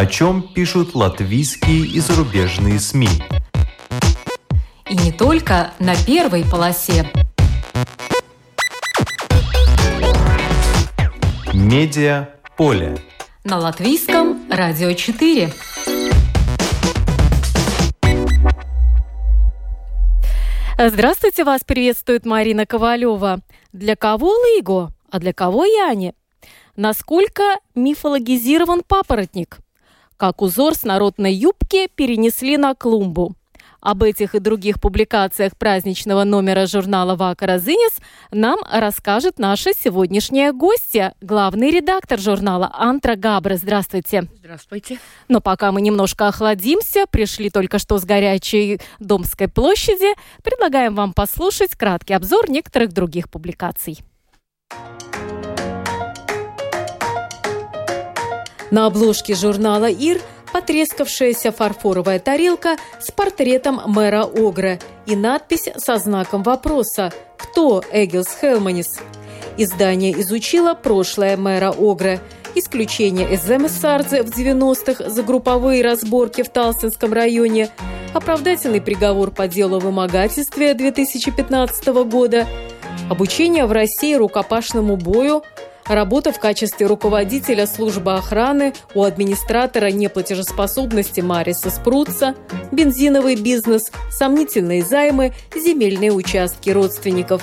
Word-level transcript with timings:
о 0.00 0.06
чем 0.06 0.42
пишут 0.54 0.94
латвийские 0.94 1.86
и 1.86 2.00
зарубежные 2.00 2.80
СМИ. 2.80 3.10
И 4.88 4.96
не 4.96 5.12
только 5.12 5.74
на 5.78 5.94
первой 5.94 6.42
полосе. 6.42 7.06
Медиа 11.52 12.30
поле. 12.56 12.96
На 13.44 13.58
латвийском 13.58 14.50
радио 14.50 14.94
4. 14.94 15.52
Здравствуйте, 20.78 21.44
вас 21.44 21.60
приветствует 21.62 22.24
Марина 22.24 22.64
Ковалева. 22.64 23.40
Для 23.74 23.96
кого 23.96 24.30
Лыго, 24.30 24.94
а 25.10 25.18
для 25.18 25.34
кого 25.34 25.66
Яни? 25.66 26.14
Насколько 26.74 27.42
мифологизирован 27.74 28.80
папоротник? 28.88 29.60
Как 30.20 30.42
узор 30.42 30.74
с 30.74 30.82
народной 30.82 31.32
юбки 31.32 31.88
перенесли 31.94 32.58
на 32.58 32.74
клумбу? 32.74 33.32
Об 33.80 34.02
этих 34.02 34.34
и 34.34 34.38
других 34.38 34.78
публикациях 34.78 35.56
праздничного 35.56 36.24
номера 36.24 36.66
журнала 36.66 37.16
«Вака 37.16 37.56
Зинис 37.56 37.96
нам 38.30 38.58
расскажет 38.70 39.38
наша 39.38 39.70
сегодняшняя 39.72 40.52
гостья, 40.52 41.14
главный 41.22 41.70
редактор 41.70 42.20
журнала 42.20 42.70
Антра 42.74 43.16
Габра. 43.16 43.56
Здравствуйте. 43.56 44.28
Здравствуйте. 44.36 44.98
Но 45.28 45.40
пока 45.40 45.72
мы 45.72 45.80
немножко 45.80 46.28
охладимся, 46.28 47.06
пришли 47.10 47.48
только 47.48 47.78
что 47.78 47.96
с 47.96 48.04
горячей 48.04 48.78
Домской 48.98 49.48
площади, 49.48 50.14
предлагаем 50.44 50.94
вам 50.96 51.14
послушать 51.14 51.76
краткий 51.76 52.12
обзор 52.12 52.50
некоторых 52.50 52.92
других 52.92 53.30
публикаций. 53.30 54.00
На 58.70 58.86
обложке 58.86 59.34
журнала 59.34 59.90
«Ир» 59.90 60.20
потрескавшаяся 60.52 61.52
фарфоровая 61.52 62.18
тарелка 62.18 62.76
с 63.00 63.10
портретом 63.10 63.80
мэра 63.86 64.22
Огра 64.24 64.78
и 65.06 65.16
надпись 65.16 65.68
со 65.76 65.96
знаком 65.96 66.42
вопроса 66.42 67.12
«Кто 67.36 67.82
Эгилс 67.92 68.28
Хелманис?». 68.40 69.00
Издание 69.56 70.18
изучило 70.20 70.74
прошлое 70.74 71.36
мэра 71.36 71.72
Огра, 71.76 72.20
исключение 72.54 73.32
из 73.32 73.44
Земессардзе 73.44 74.22
в 74.22 74.36
90-х 74.36 75.08
за 75.08 75.22
групповые 75.22 75.82
разборки 75.82 76.42
в 76.42 76.48
Талсинском 76.48 77.12
районе, 77.12 77.70
оправдательный 78.14 78.80
приговор 78.80 79.30
по 79.30 79.46
делу 79.48 79.76
о 79.76 79.80
вымогательстве 79.80 80.74
2015 80.74 81.86
года, 82.04 82.46
обучение 83.08 83.66
в 83.66 83.72
России 83.72 84.14
рукопашному 84.14 84.96
бою– 84.96 85.42
Работа 85.90 86.30
в 86.30 86.38
качестве 86.38 86.86
руководителя 86.86 87.66
службы 87.66 88.14
охраны 88.14 88.74
у 88.94 89.02
администратора 89.02 89.90
неплатежеспособности 89.90 91.20
Мариса 91.20 91.68
Спруца, 91.68 92.36
бензиновый 92.70 93.34
бизнес, 93.34 93.90
сомнительные 94.08 94.84
займы, 94.84 95.34
земельные 95.52 96.12
участки 96.12 96.70
родственников. 96.70 97.42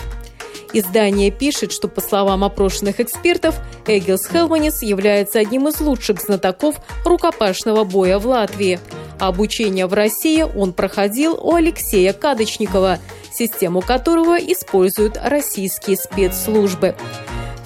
Издание 0.71 1.29
пишет, 1.29 1.73
что, 1.73 1.89
по 1.89 1.99
словам 1.99 2.45
опрошенных 2.45 3.01
экспертов, 3.01 3.59
Эгилс 3.85 4.25
Хелманис 4.27 4.81
является 4.81 5.39
одним 5.39 5.67
из 5.67 5.81
лучших 5.81 6.21
знатоков 6.21 6.75
рукопашного 7.03 7.83
боя 7.83 8.17
в 8.17 8.27
Латвии. 8.27 8.79
Обучение 9.19 9.87
в 9.87 9.93
России 9.93 10.43
он 10.43 10.71
проходил 10.71 11.33
у 11.33 11.53
Алексея 11.53 12.13
Кадочникова, 12.13 12.99
систему 13.29 13.81
которого 13.81 14.37
используют 14.37 15.19
российские 15.21 15.97
спецслужбы. 15.97 16.95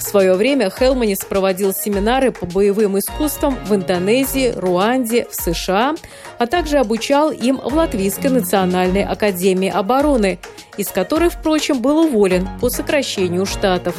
В 0.02 0.04
свое 0.04 0.34
время 0.34 0.72
Хелманис 0.72 1.20
проводил 1.20 1.76
семинары 1.76 2.32
по 2.32 2.48
боевым 2.48 2.98
искусствам 2.98 3.56
в 3.66 3.76
Индонезии, 3.76 4.52
Руанде, 4.56 5.28
в 5.30 5.36
США, 5.36 5.94
а 6.40 6.48
также 6.48 6.80
обучал 6.80 7.32
им 7.32 7.58
в 7.58 7.76
Латвийской 7.76 8.30
национальной 8.30 9.06
академии 9.06 9.70
обороны, 9.70 10.40
из 10.76 10.88
которой, 10.88 11.30
впрочем, 11.30 11.84
был 11.84 12.00
уволен 12.00 12.50
по 12.60 12.70
сокращению 12.70 13.46
штатов. 13.46 13.96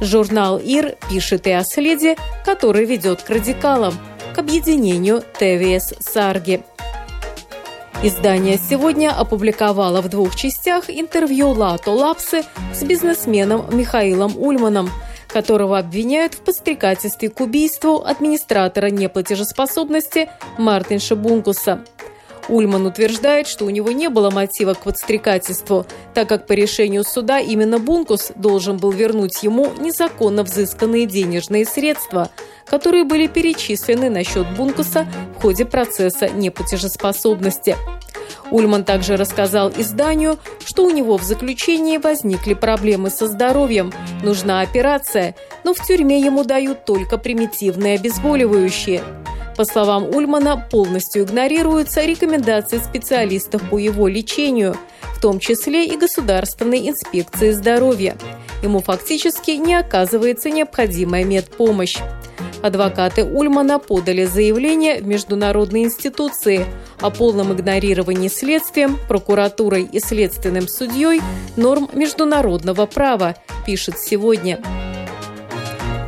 Журнал 0.00 0.58
«Ир» 0.58 0.94
пишет 1.10 1.48
и 1.48 1.50
о 1.50 1.64
следе, 1.64 2.16
который 2.44 2.84
ведет 2.84 3.22
к 3.22 3.28
радикалам, 3.28 3.94
к 4.32 4.38
объединению 4.38 5.22
ТВС 5.40 5.92
«Сарги». 5.98 6.62
Издание 8.02 8.58
сегодня 8.58 9.10
опубликовало 9.10 10.02
в 10.02 10.08
двух 10.08 10.36
частях 10.36 10.84
интервью 10.88 11.48
Лато 11.48 11.90
Лапсы 11.90 12.44
с 12.72 12.84
бизнесменом 12.84 13.66
Михаилом 13.76 14.34
Ульманом– 14.38 14.88
которого 15.28 15.78
обвиняют 15.78 16.34
в 16.34 16.40
подстрекательстве 16.40 17.30
к 17.30 17.40
убийству 17.40 18.02
администратора 18.04 18.90
неплатежеспособности 18.90 20.28
Мартинша 20.58 21.16
Бункуса. 21.16 21.84
Ульман 22.48 22.86
утверждает, 22.86 23.48
что 23.48 23.64
у 23.64 23.70
него 23.70 23.90
не 23.90 24.08
было 24.08 24.30
мотива 24.30 24.74
к 24.74 24.84
подстрекательству, 24.84 25.86
так 26.14 26.28
как 26.28 26.46
по 26.46 26.52
решению 26.52 27.04
суда 27.04 27.40
именно 27.40 27.78
Бункус 27.78 28.32
должен 28.36 28.76
был 28.76 28.92
вернуть 28.92 29.42
ему 29.42 29.72
незаконно 29.78 30.44
взысканные 30.44 31.06
денежные 31.06 31.64
средства, 31.64 32.30
которые 32.64 33.04
были 33.04 33.26
перечислены 33.26 34.10
на 34.10 34.24
счет 34.24 34.46
Бункуса 34.56 35.06
в 35.36 35.42
ходе 35.42 35.64
процесса 35.64 36.28
неплатежеспособности. 36.28 37.76
Ульман 38.50 38.84
также 38.84 39.16
рассказал 39.16 39.72
изданию, 39.76 40.38
что 40.64 40.84
у 40.84 40.90
него 40.90 41.16
в 41.18 41.22
заключении 41.22 41.98
возникли 41.98 42.54
проблемы 42.54 43.10
со 43.10 43.26
здоровьем, 43.26 43.92
нужна 44.22 44.60
операция, 44.60 45.34
но 45.64 45.74
в 45.74 45.84
тюрьме 45.86 46.20
ему 46.20 46.44
дают 46.44 46.84
только 46.84 47.18
примитивные 47.18 47.96
обезболивающие. 47.96 49.02
По 49.56 49.64
словам 49.64 50.04
Ульмана, 50.04 50.68
полностью 50.70 51.24
игнорируются 51.24 52.04
рекомендации 52.04 52.78
специалистов 52.78 53.62
по 53.70 53.78
его 53.78 54.06
лечению, 54.06 54.76
в 55.16 55.20
том 55.20 55.40
числе 55.40 55.86
и 55.86 55.96
Государственной 55.96 56.90
инспекции 56.90 57.52
здоровья. 57.52 58.16
Ему 58.62 58.80
фактически 58.80 59.52
не 59.52 59.74
оказывается 59.74 60.50
необходимая 60.50 61.24
медпомощь. 61.24 61.96
Адвокаты 62.62 63.24
Ульмана 63.24 63.78
подали 63.78 64.24
заявление 64.24 65.00
в 65.00 65.06
международные 65.06 65.84
институции 65.84 66.66
о 67.00 67.10
полном 67.10 67.52
игнорировании 67.52 68.28
следствием, 68.28 68.98
прокуратурой 69.08 69.84
и 69.84 70.00
следственным 70.00 70.66
судьей 70.68 71.20
норм 71.56 71.88
международного 71.92 72.86
права, 72.86 73.36
пишет 73.64 73.98
сегодня. 73.98 74.60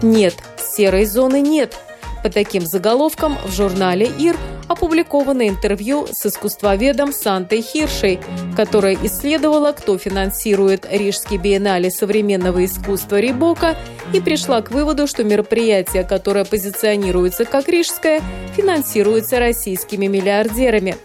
Нет, 0.02 0.34
серой 0.56 1.04
зоны 1.04 1.40
нет. 1.40 1.76
По 2.22 2.30
таким 2.30 2.64
заголовкам 2.66 3.36
в 3.44 3.52
журнале 3.52 4.10
«Ир» 4.18 4.36
опубликовано 4.68 5.48
интервью 5.48 6.06
с 6.10 6.26
искусствоведом 6.26 7.12
Сантой 7.12 7.62
Хиршей, 7.62 8.20
которая 8.56 8.96
исследовала, 9.02 9.72
кто 9.72 9.98
финансирует 9.98 10.86
Рижский 10.90 11.36
биеннале 11.38 11.90
современного 11.90 12.64
искусства 12.64 13.18
Рибока 13.18 13.76
и 14.12 14.20
пришла 14.20 14.62
к 14.62 14.70
выводу, 14.70 15.06
что 15.06 15.24
мероприятие, 15.24 16.04
которое 16.04 16.44
позиционируется 16.44 17.44
как 17.44 17.68
рижское, 17.68 18.22
финансируется 18.56 19.38
российскими 19.38 20.06
миллиардерами. 20.06 20.96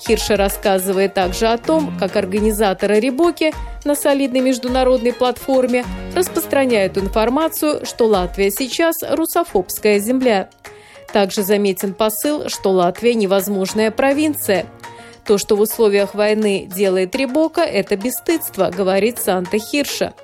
Хирша 0.00 0.36
рассказывает 0.36 1.14
также 1.14 1.46
о 1.48 1.58
том, 1.58 1.92
как 1.98 2.16
организаторы 2.16 3.00
Рибоки 3.00 3.52
на 3.84 3.94
солидной 3.94 4.40
международной 4.40 5.12
платформе 5.12 5.84
распространяют 6.14 6.96
информацию, 6.96 7.84
что 7.84 8.06
Латвия 8.06 8.50
сейчас 8.50 8.96
русофобская 9.02 9.98
земля. 9.98 10.48
Также 11.12 11.42
заметен 11.42 11.94
посыл, 11.94 12.48
что 12.48 12.70
Латвия 12.70 13.14
невозможная 13.14 13.90
провинция. 13.90 14.66
То, 15.26 15.38
что 15.38 15.56
в 15.56 15.60
условиях 15.60 16.14
войны 16.14 16.68
делает 16.72 17.14
Рибока, 17.14 17.60
это 17.60 17.96
бесстыдство, 17.96 18.70
говорит 18.74 19.18
Санта 19.18 19.58
Хирша. 19.58 20.14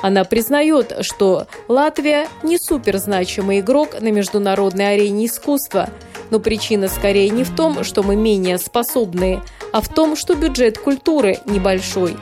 Она 0.00 0.24
признает, 0.24 0.98
что 1.00 1.46
Латвия 1.66 2.28
не 2.42 2.58
суперзначимый 2.58 3.60
игрок 3.60 4.00
на 4.00 4.10
международной 4.10 4.94
арене 4.94 5.26
искусства, 5.26 5.88
но 6.30 6.40
причина 6.40 6.88
скорее 6.88 7.30
не 7.30 7.42
в 7.42 7.54
том, 7.54 7.84
что 7.84 8.02
мы 8.02 8.16
менее 8.16 8.58
способные, 8.58 9.42
а 9.72 9.80
в 9.80 9.88
том, 9.88 10.14
что 10.14 10.34
бюджет 10.34 10.78
культуры 10.78 11.38
небольшой. 11.46 12.16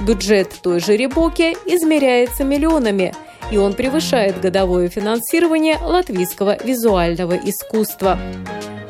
Бюджет 0.00 0.50
той 0.62 0.80
же 0.80 0.96
Рибоки 0.96 1.56
измеряется 1.66 2.44
миллионами– 2.44 3.14
и 3.50 3.56
он 3.56 3.74
превышает 3.74 4.40
годовое 4.40 4.88
финансирование 4.88 5.78
латвийского 5.78 6.56
визуального 6.62 7.34
искусства. 7.34 8.18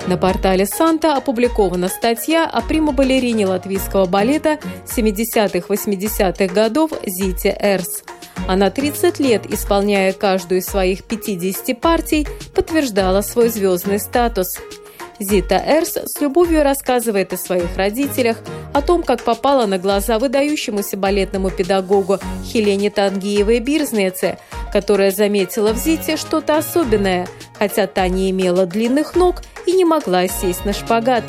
На 0.07 0.17
портале 0.17 0.67
«Санта» 0.67 1.17
опубликована 1.17 1.89
статья 1.89 2.45
о 2.49 2.63
прима-балерине 2.63 3.47
латвийского 3.47 4.07
балета 4.07 4.59
70-80-х 4.87 6.55
годов 6.55 6.93
Зите 7.05 7.57
Эрс. 7.61 8.05
Она 8.47 8.71
30 8.71 9.19
лет, 9.19 9.47
исполняя 9.53 10.13
каждую 10.13 10.61
из 10.61 10.67
своих 10.67 11.03
50 11.03 11.81
партий, 11.81 12.29
подтверждала 12.55 13.23
свой 13.23 13.49
звездный 13.49 13.99
статус. 13.99 14.59
Зита 15.19 15.57
Эрс 15.57 15.97
с 15.97 16.21
любовью 16.21 16.63
рассказывает 16.63 17.33
о 17.33 17.37
своих 17.37 17.77
родителях, 17.77 18.39
о 18.73 18.83
том, 18.83 19.03
как 19.03 19.23
попала 19.23 19.67
на 19.67 19.79
глаза 19.79 20.19
выдающемуся 20.19 20.97
балетному 20.97 21.51
педагогу 21.51 22.19
Хелене 22.45 22.91
Тангиевой 22.91 23.61
Бирзнеце, 23.61 24.39
которая 24.73 25.11
заметила 25.11 25.73
в 25.73 25.79
Зите 25.79 26.17
что-то 26.17 26.59
особенное, 26.59 27.27
хотя 27.59 27.87
та 27.87 28.09
не 28.09 28.31
имела 28.31 28.67
длинных 28.67 29.15
ног 29.15 29.43
и 29.67 29.73
не 29.73 29.85
могла 29.85 30.29
сесть 30.29 30.65
на 30.65 30.73
шпагат. 30.73 31.25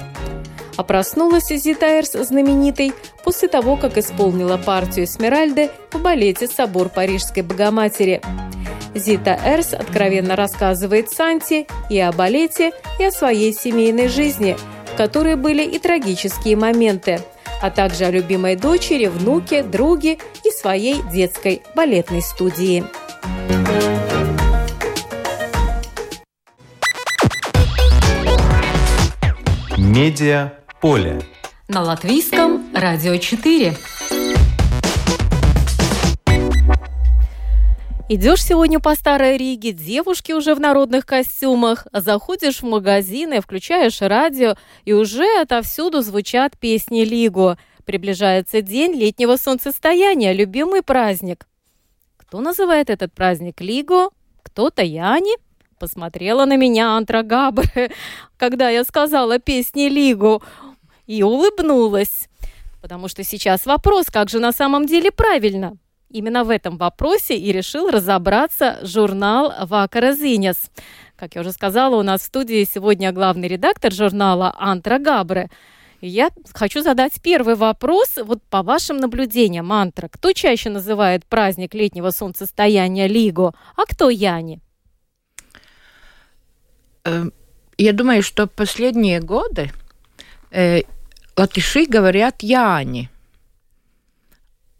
А 0.77 0.83
проснулась 0.83 1.47
Зита 1.47 1.99
Эрс 1.99 2.11
знаменитой 2.11 2.93
после 3.23 3.47
того, 3.47 3.77
как 3.77 3.97
исполнила 3.97 4.57
партию 4.57 5.05
Эсмеральды 5.05 5.71
в 5.91 5.99
балете 5.99 6.47
«Собор 6.47 6.89
Парижской 6.89 7.41
Богоматери». 7.41 8.21
Зита 8.93 9.39
Эрс 9.43 9.73
откровенно 9.73 10.35
рассказывает 10.35 11.09
Санти 11.09 11.67
и 11.89 11.99
о 11.99 12.11
балете, 12.11 12.71
и 12.99 13.05
о 13.05 13.11
своей 13.11 13.53
семейной 13.53 14.07
жизни, 14.07 14.55
в 14.93 14.97
которой 14.97 15.35
были 15.35 15.63
и 15.63 15.79
трагические 15.79 16.55
моменты, 16.55 17.19
а 17.61 17.71
также 17.71 18.05
о 18.05 18.11
любимой 18.11 18.55
дочери, 18.55 19.07
внуке, 19.07 19.63
друге 19.63 20.19
и 20.45 20.51
своей 20.51 21.01
детской 21.11 21.63
балетной 21.75 22.21
студии. 22.21 22.83
Медиа 29.77 30.53
поле. 30.81 31.21
На 31.67 31.81
латвийском 31.81 32.73
радио 32.73 33.17
4. 33.17 33.75
Идешь 38.09 38.43
сегодня 38.43 38.79
по 38.79 38.95
Старой 38.95 39.35
Риге, 39.37 39.73
девушки 39.73 40.31
уже 40.31 40.55
в 40.55 40.61
народных 40.61 41.05
костюмах, 41.05 41.87
заходишь 41.91 42.61
в 42.61 42.65
магазины, 42.65 43.41
включаешь 43.41 44.01
радио, 44.01 44.55
и 44.85 44.93
уже 44.93 45.41
отовсюду 45.41 46.01
звучат 46.01 46.57
песни 46.57 47.01
Лигу. 47.01 47.57
Приближается 47.85 48.61
день 48.61 48.93
летнего 48.93 49.35
солнцестояния, 49.35 50.31
любимый 50.31 50.83
праздник. 50.83 51.47
Кто 52.15 52.39
называет 52.39 52.89
этот 52.89 53.13
праздник 53.13 53.59
Лигу? 53.59 54.11
Кто-то 54.41 54.83
Яни? 54.83 55.35
Посмотрела 55.79 56.45
на 56.45 56.55
меня 56.55 56.97
Антра 56.97 57.21
Габре, 57.21 57.91
когда 58.37 58.69
я 58.69 58.83
сказала 58.83 59.37
песни 59.37 59.89
Лигу, 59.89 60.41
и 61.07 61.23
улыбнулась. 61.23 62.29
Потому 62.81 63.07
что 63.07 63.23
сейчас 63.23 63.65
вопрос, 63.65 64.05
как 64.07 64.29
же 64.29 64.39
на 64.39 64.51
самом 64.51 64.85
деле 64.85 65.11
правильно– 65.11 65.77
Именно 66.09 66.45
в 66.45 66.49
этом 66.49 66.77
вопросе 66.77 67.35
и 67.37 67.51
решил 67.51 67.89
разобраться 67.89 68.79
журнал 68.81 69.53
«Вакаразинес». 69.65 70.55
Как 71.17 71.35
я 71.35 71.41
уже 71.41 71.51
сказала, 71.51 71.97
у 71.97 72.03
нас 72.03 72.21
в 72.21 72.25
студии 72.25 72.63
сегодня 72.63 73.11
главный 73.11 73.49
редактор 73.49 73.91
журнала 73.91 74.55
Антра 74.57 74.99
Габре. 74.99 75.49
Я 75.99 76.29
хочу 76.53 76.81
задать 76.81 77.21
первый 77.21 77.55
вопрос. 77.55 78.17
Вот 78.23 78.41
по 78.43 78.63
вашим 78.63 78.97
наблюдениям, 78.97 79.73
Антра, 79.73 80.07
кто 80.07 80.31
чаще 80.31 80.69
называет 80.69 81.25
праздник 81.25 81.73
летнего 81.73 82.11
солнцестояния 82.11 83.07
Лиго, 83.07 83.53
а 83.75 83.85
кто 83.85 84.09
Яни? 84.09 84.61
Эм, 87.03 87.33
я 87.77 87.91
думаю, 87.91 88.23
что 88.23 88.47
последние 88.47 89.19
годы 89.19 89.71
э, 90.51 90.83
латыши 91.37 91.85
говорят 91.85 92.43
Яни– 92.43 93.09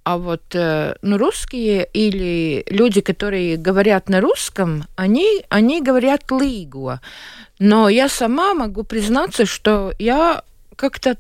а 0.08 0.18
вот 0.18 0.56
э, 0.56 0.96
ну, 1.02 1.18
русские 1.18 1.86
или 1.92 2.64
люди, 2.70 3.02
которые 3.02 3.58
говорят 3.58 4.08
на 4.08 4.22
русском, 4.22 4.86
они, 4.96 5.44
они 5.50 5.82
говорят 5.82 6.32
лигуа. 6.32 7.02
Но 7.60 7.90
я 7.90 8.08
сама 8.08 8.54
могу 8.54 8.84
признаться, 8.84 9.46
что 9.46 9.92
я 10.00 10.44
как-то 10.78 11.18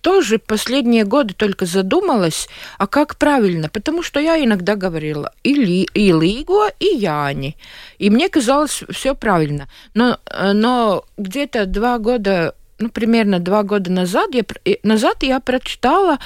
тоже 0.00 0.38
последние 0.38 1.04
годы 1.04 1.34
только 1.34 1.66
задумалась, 1.66 2.48
а 2.78 2.86
как 2.86 3.16
правильно, 3.18 3.68
потому 3.68 4.02
что 4.02 4.18
я 4.18 4.42
иногда 4.42 4.74
говорила 4.74 5.34
и, 5.42 5.52
ли, 5.52 5.82
и 5.92 6.10
Лигуа, 6.10 6.70
и 6.80 6.86
Яни, 6.96 7.54
и 7.98 8.08
мне 8.08 8.30
казалось 8.30 8.82
все 8.88 9.14
правильно. 9.14 9.68
Но, 9.92 10.18
э, 10.24 10.52
но 10.52 11.04
где-то 11.18 11.66
два 11.66 11.98
года 11.98 12.54
ну, 12.78 12.88
примерно 12.90 13.40
два 13.40 13.62
года 13.62 13.90
назад 13.90 14.30
я, 14.34 14.44
назад 14.82 15.22
я 15.22 15.40
прочитала 15.40 16.18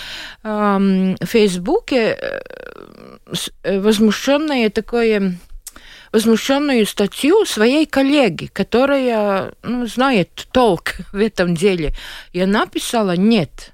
э, 0.43 1.15
в 1.21 1.27
Фейсбуке 1.27 2.19
э, 3.63 3.81
возмущенное 3.81 4.71
такое 4.71 5.39
возмущенную 6.13 6.87
статью 6.87 7.47
своей 7.47 7.87
коллеги, 7.87 8.51
которая 8.53 9.55
ну, 9.63 9.87
знает 9.87 10.47
толк 10.53 10.97
в 11.13 11.17
этом 11.17 11.55
деле. 11.55 11.95
И 12.33 12.41
она 12.41 12.67
писала, 12.67 13.17
нет, 13.17 13.73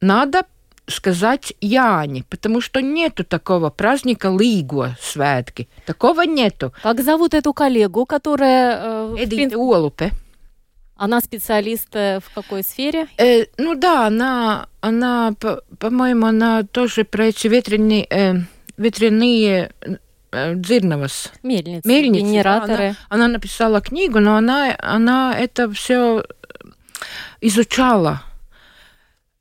надо 0.00 0.44
сказать 0.86 1.54
Яни, 1.60 2.22
потому 2.28 2.60
что 2.60 2.80
нету 2.80 3.24
такого 3.24 3.70
праздника 3.70 4.28
Лигуа 4.28 4.96
святки. 5.00 5.68
Такого 5.84 6.22
нету. 6.22 6.72
Как 6.82 7.00
зовут 7.02 7.34
эту 7.34 7.52
коллегу, 7.52 8.06
которая... 8.06 8.78
Э, 8.82 9.16
Эдита 9.18 9.58
Уолупе. 9.58 10.12
Она 10.96 11.20
специалист 11.20 11.94
э, 11.94 12.20
в 12.20 12.34
какой 12.34 12.62
сфере? 12.62 13.06
Э, 13.18 13.44
ну 13.58 13.74
да, 13.74 14.06
она, 14.06 14.68
она 14.80 15.34
по, 15.38 15.62
по-моему, 15.78 16.26
она 16.26 16.62
тоже 16.62 17.04
про 17.04 17.26
эти 17.26 17.48
ветряные, 17.48 18.06
э, 18.08 18.34
ветряные 18.78 19.72
э, 20.32 20.54
дзирновас. 20.54 21.32
Мельницы, 21.42 21.86
Мельницы 21.86 22.24
генераторы. 22.24 22.76
Да, 22.76 22.96
она, 23.10 23.24
она 23.26 23.28
написала 23.28 23.82
книгу, 23.82 24.20
но 24.20 24.36
она, 24.36 24.74
она 24.78 25.38
это 25.38 25.70
все 25.70 26.24
изучала. 27.42 28.22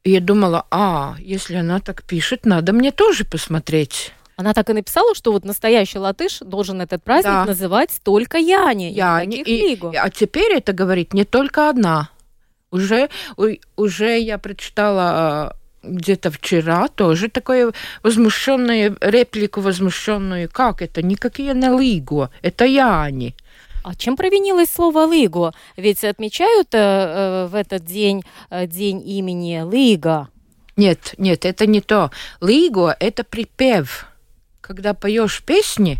И 0.03 0.11
я 0.11 0.19
думала, 0.19 0.65
а, 0.69 1.15
если 1.19 1.55
она 1.55 1.79
так 1.79 2.03
пишет, 2.03 2.45
надо 2.45 2.73
мне 2.73 2.91
тоже 2.91 3.23
посмотреть. 3.23 4.11
Она 4.37 4.53
так 4.53 4.69
и 4.69 4.73
написала, 4.73 5.15
что 5.15 5.31
вот 5.31 5.45
настоящий 5.45 5.97
латыш 5.97 6.39
должен 6.39 6.81
этот 6.81 7.03
праздник 7.03 7.31
да. 7.31 7.45
называть 7.45 7.91
только 8.03 8.37
Яни, 8.37 8.91
Яни 8.91 9.37
и, 9.37 9.75
и, 9.75 9.95
А 9.95 10.09
теперь 10.09 10.53
это 10.53 10.73
говорит 10.73 11.13
не 11.13 11.23
только 11.23 11.69
одна. 11.69 12.09
Уже, 12.71 13.09
уже 13.77 14.19
я 14.19 14.37
прочитала 14.37 15.03
а, 15.03 15.55
где-то 15.83 16.31
вчера 16.31 16.89
тоже 16.89 17.29
такое 17.29 17.71
возмущенную 18.03 18.97
реплику 18.99 19.61
возмущенную. 19.61 20.49
Как 20.51 20.81
это? 20.81 21.01
Никакие 21.01 21.53
не 21.53 21.69
Лиго, 21.69 22.29
это 22.41 22.65
Яни. 22.65 23.35
А 23.83 23.93
чем 23.93 24.17
провинилось 24.17 24.71
слово 24.71 25.05
«лиго»? 25.05 25.53
Ведь 25.77 26.03
отмечают 26.03 26.69
э, 26.73 26.77
э, 26.79 27.45
в 27.45 27.53
этот 27.53 27.85
день 27.85 28.23
э, 28.49 28.65
день 28.65 29.07
имени 29.07 29.61
Лига. 29.71 30.27
Нет, 30.75 31.13
нет, 31.19 31.45
это 31.45 31.67
не 31.67 31.81
то. 31.81 32.09
Лиго– 32.41 32.97
это 32.99 33.23
припев 33.23 34.07
когда 34.65 34.93
поешь 34.93 35.43
песни, 35.43 35.97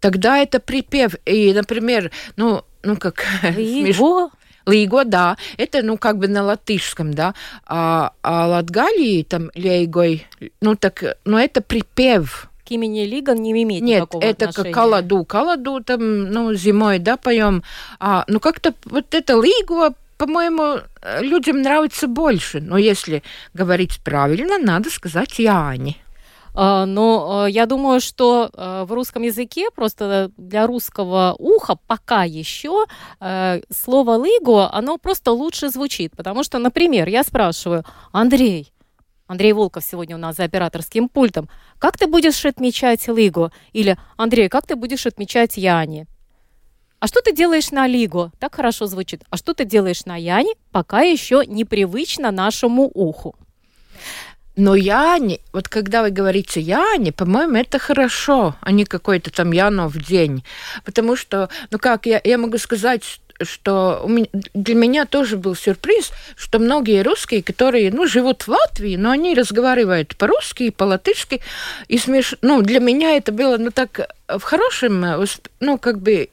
тогда 0.00 0.38
это 0.38 0.60
припев. 0.60 1.14
И, 1.26 1.52
например, 1.52 2.10
ну, 2.36 2.62
ну 2.82 2.96
как... 2.96 3.24
Лиго? 3.56 4.30
Лиго, 4.66 5.04
да. 5.04 5.36
Это, 5.56 5.82
ну, 5.82 5.96
как 5.96 6.18
бы 6.18 6.28
на 6.28 6.42
латышском, 6.44 7.12
да. 7.12 7.34
А, 7.66 8.12
а 8.22 8.46
Латгалии, 8.46 9.22
там, 9.24 9.50
лейгой, 9.54 10.26
ну, 10.60 10.76
так, 10.76 11.16
ну, 11.24 11.38
это 11.38 11.60
припев. 11.60 12.48
К 12.66 12.70
имени 12.72 13.04
Лига 13.04 13.34
не 13.34 13.50
имеет 13.50 13.82
Нет, 13.82 14.02
никакого 14.02 14.22
это 14.22 14.48
отношения. 14.48 14.72
как 14.72 14.82
Каладу. 14.82 15.24
Каладу 15.24 15.82
там, 15.82 16.30
ну, 16.30 16.54
зимой, 16.54 16.98
да, 16.98 17.16
поем. 17.16 17.64
А, 17.98 18.24
ну, 18.28 18.38
как-то 18.38 18.74
вот 18.84 19.12
это 19.14 19.32
Лиго, 19.32 19.94
по-моему, 20.18 20.80
людям 21.20 21.62
нравится 21.62 22.06
больше. 22.06 22.60
Но 22.60 22.78
если 22.78 23.22
говорить 23.54 24.00
правильно, 24.04 24.58
надо 24.58 24.90
сказать 24.90 25.38
Яни. 25.38 25.96
А, 26.54 26.86
но 26.86 27.44
а, 27.44 27.46
я 27.46 27.66
думаю, 27.66 28.00
что 28.00 28.50
а, 28.52 28.84
в 28.84 28.92
русском 28.92 29.22
языке 29.22 29.70
просто 29.70 30.30
для 30.36 30.66
русского 30.66 31.34
уха 31.38 31.76
пока 31.86 32.24
еще 32.24 32.86
слово 33.70 34.12
«лыго», 34.12 34.72
оно 34.72 34.98
просто 34.98 35.32
лучше 35.32 35.68
звучит. 35.68 36.16
Потому 36.16 36.42
что, 36.42 36.58
например, 36.58 37.08
я 37.08 37.22
спрашиваю, 37.22 37.84
Андрей, 38.12 38.72
Андрей 39.26 39.52
Волков 39.52 39.84
сегодня 39.84 40.16
у 40.16 40.18
нас 40.18 40.36
за 40.36 40.44
операторским 40.44 41.08
пультом. 41.08 41.48
Как 41.78 41.96
ты 41.96 42.06
будешь 42.06 42.44
отмечать 42.44 43.06
Лигу? 43.08 43.52
Или, 43.72 43.96
Андрей, 44.16 44.48
как 44.48 44.66
ты 44.66 44.74
будешь 44.76 45.06
отмечать 45.06 45.56
Яни? 45.56 46.06
А 46.98 47.06
что 47.06 47.22
ты 47.22 47.32
делаешь 47.32 47.70
на 47.70 47.86
Лигу? 47.86 48.32
Так 48.38 48.56
хорошо 48.56 48.86
звучит. 48.86 49.22
А 49.30 49.36
что 49.36 49.54
ты 49.54 49.64
делаешь 49.64 50.04
на 50.04 50.16
Яне? 50.16 50.54
Пока 50.72 51.02
еще 51.02 51.44
непривычно 51.46 52.30
нашему 52.30 52.90
уху. 52.92 53.36
Но 54.60 54.74
Яне, 54.74 55.40
вот 55.54 55.68
когда 55.68 56.02
вы 56.02 56.10
говорите 56.10 56.60
Яне, 56.60 57.12
по-моему, 57.12 57.56
это 57.56 57.78
хорошо, 57.78 58.56
а 58.60 58.72
не 58.72 58.84
какой-то 58.84 59.30
там 59.30 59.52
Янов 59.52 59.96
день. 59.96 60.44
Потому 60.84 61.16
что, 61.16 61.48
ну 61.70 61.78
как, 61.78 62.04
я, 62.04 62.20
я 62.22 62.36
могу 62.36 62.58
сказать, 62.58 63.20
что 63.40 64.04
меня, 64.06 64.26
для 64.52 64.74
меня 64.74 65.06
тоже 65.06 65.38
был 65.38 65.54
сюрприз, 65.54 66.10
что 66.36 66.58
многие 66.58 67.02
русские, 67.02 67.42
которые 67.42 67.90
ну, 67.90 68.06
живут 68.06 68.42
в 68.42 68.48
Латвии, 68.48 68.96
но 68.96 69.12
они 69.12 69.34
разговаривают 69.34 70.14
по-русски 70.18 70.64
и 70.64 70.70
по-латышски, 70.70 71.40
и 71.88 71.96
смеш... 71.96 72.34
ну, 72.42 72.60
для 72.60 72.80
меня 72.80 73.16
это 73.16 73.32
было 73.32 73.56
ну, 73.56 73.70
так 73.70 74.10
в 74.28 74.42
хорошем, 74.42 75.24
ну, 75.60 75.78
как 75.78 76.02
бы 76.02 76.28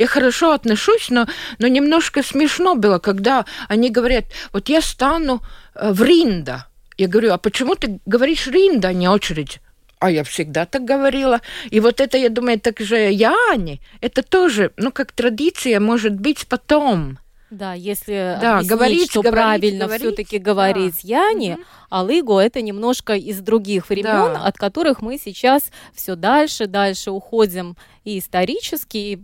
я 0.00 0.08
хорошо 0.08 0.54
отношусь, 0.54 1.08
но, 1.08 1.28
но 1.60 1.68
немножко 1.68 2.24
смешно 2.24 2.74
было, 2.74 2.98
когда 2.98 3.44
они 3.68 3.90
говорят, 3.90 4.24
вот 4.52 4.68
я 4.68 4.82
стану 4.82 5.40
э, 5.76 5.92
в 5.92 6.02
Ринда. 6.02 6.66
Я 7.00 7.08
говорю, 7.08 7.32
а 7.32 7.38
почему 7.38 7.76
ты 7.76 7.98
говоришь 8.04 8.46
Ринда, 8.46 8.88
а 8.88 8.92
не 8.92 9.08
очередь? 9.08 9.60
А 10.00 10.10
я 10.10 10.22
всегда 10.22 10.66
так 10.66 10.84
говорила. 10.84 11.40
И 11.70 11.80
вот 11.80 11.98
это, 11.98 12.18
я 12.18 12.28
думаю, 12.28 12.60
так 12.60 12.78
же 12.78 13.10
Яни, 13.10 13.80
это 14.02 14.22
тоже, 14.22 14.72
ну, 14.76 14.92
как 14.92 15.12
традиция, 15.12 15.80
может 15.80 16.12
быть, 16.20 16.46
потом. 16.46 17.16
Да, 17.48 17.72
если 17.72 18.36
Да, 18.38 18.56
объяснить, 18.58 18.70
говорить, 18.70 19.10
что 19.12 19.22
говорить, 19.22 19.32
правильно 19.40 19.84
говорить, 19.86 20.02
все-таки 20.06 20.36
говорить 20.38 21.02
Яни, 21.02 21.52
Мгм. 21.52 21.64
а 21.88 22.02
Лыго 22.02 22.38
это 22.38 22.60
немножко 22.60 23.14
из 23.16 23.40
других 23.40 23.88
времен, 23.88 24.34
Да. 24.34 24.42
от 24.44 24.58
которых 24.58 25.00
мы 25.00 25.16
сейчас 25.16 25.62
все 25.94 26.16
дальше, 26.16 26.66
дальше 26.66 27.10
уходим 27.12 27.78
и 28.04 28.18
исторически, 28.18 28.96
и 28.98 29.18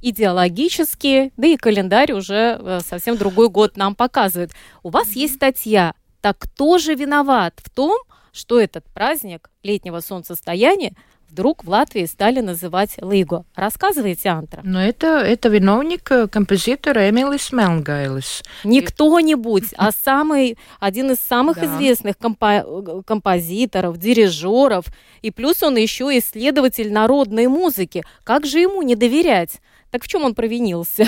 идеологически, 0.00 1.32
да 1.36 1.46
и 1.48 1.56
календарь 1.56 2.12
уже 2.12 2.56
э, 2.60 2.80
совсем 2.86 3.16
другой 3.16 3.48
год 3.48 3.76
нам 3.76 3.96
показывает. 3.96 4.52
У 4.84 4.90
вас 4.90 5.08
есть 5.10 5.34
статья. 5.34 5.92
Так 6.20 6.38
кто 6.38 6.78
же 6.78 6.94
виноват 6.94 7.54
в 7.62 7.70
том, 7.70 7.96
что 8.32 8.60
этот 8.60 8.84
праздник 8.92 9.50
летнего 9.62 10.00
солнцестояния 10.00 10.92
вдруг 11.30 11.62
в 11.64 11.68
Латвии 11.68 12.06
стали 12.06 12.40
называть 12.40 12.96
Лыго? 13.00 13.44
Рассказывайте, 13.54 14.28
Антра. 14.30 14.60
Но 14.64 14.80
это, 14.82 15.06
это 15.18 15.48
виновник 15.48 16.10
э, 16.10 16.26
композитора 16.26 17.08
Эмилис 17.10 17.52
Мелнгайлис. 17.52 18.42
Не 18.64 18.80
кто-нибудь, 18.80 19.74
а 19.76 19.92
самый, 19.92 20.58
один 20.80 21.10
из 21.12 21.18
самых 21.18 21.58
Да. 21.60 21.66
известных 21.66 22.16
компо- 22.16 23.02
композиторов, 23.04 23.98
дирижеров. 23.98 24.86
И 25.22 25.30
плюс 25.30 25.62
он 25.62 25.76
еще 25.76 26.04
исследователь 26.18 26.92
народной 26.92 27.46
музыки. 27.46 28.04
Как 28.24 28.46
же 28.46 28.58
ему 28.60 28.82
не 28.82 28.96
доверять? 28.96 29.60
Так 29.90 30.02
в 30.04 30.08
чем 30.08 30.24
он 30.24 30.34
провинился? 30.34 31.06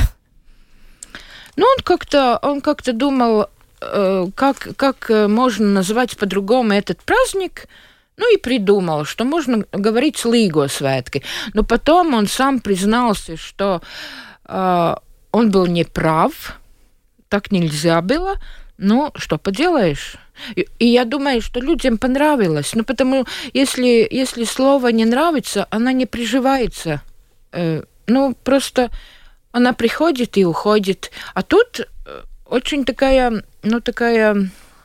Ну, 1.57 1.67
он 1.67 1.83
как-то, 1.83 2.39
он 2.43 2.61
как-то 2.61 2.93
думал, 2.93 3.43
э, 3.43 3.47
как, 3.81 4.77
как 4.77 5.11
э, 5.11 5.29
можно 5.29 5.67
назвать 5.67 6.17
по-другому 6.17 6.73
этот 6.73 7.03
праздник, 7.03 7.67
ну 8.17 8.35
и 8.35 8.37
придумал, 8.37 9.05
что 9.05 9.25
можно 9.25 9.65
говорить 9.73 10.25
Лиго 10.25 10.69
святки. 10.69 11.23
Но 11.55 11.65
потом 11.65 12.15
он 12.15 12.27
сам 12.27 12.61
признался, 12.61 13.37
что 13.37 13.81
э, 14.45 14.95
он 15.33 15.51
был 15.51 15.67
неправ, 15.67 16.59
так 17.29 17.51
нельзя 17.51 18.03
было. 18.03 18.35
Ну, 18.77 19.13
что 19.15 19.39
поделаешь? 19.39 20.17
И, 20.57 20.67
и 20.79 20.87
я 20.87 21.05
думаю, 21.05 21.41
что 21.41 21.61
людям 21.61 21.99
понравилось. 21.99 22.75
Ну, 22.75 22.85
потому 22.85 23.27
если, 23.55 24.07
если 24.11 24.45
слово 24.45 24.89
не 24.89 25.05
нравится, 25.05 25.67
она 25.71 25.93
не 25.93 26.07
приживается. 26.07 27.01
Э, 27.53 27.83
ну, 28.07 28.35
просто 28.45 28.91
она 29.53 29.73
приходит 29.73 30.37
и 30.37 30.45
уходит. 30.45 31.11
А 31.35 31.43
тут 31.43 31.81
э, 31.81 31.85
очень 32.51 32.85
такая, 32.85 33.43
ну, 33.63 33.81
такая... 33.81 34.37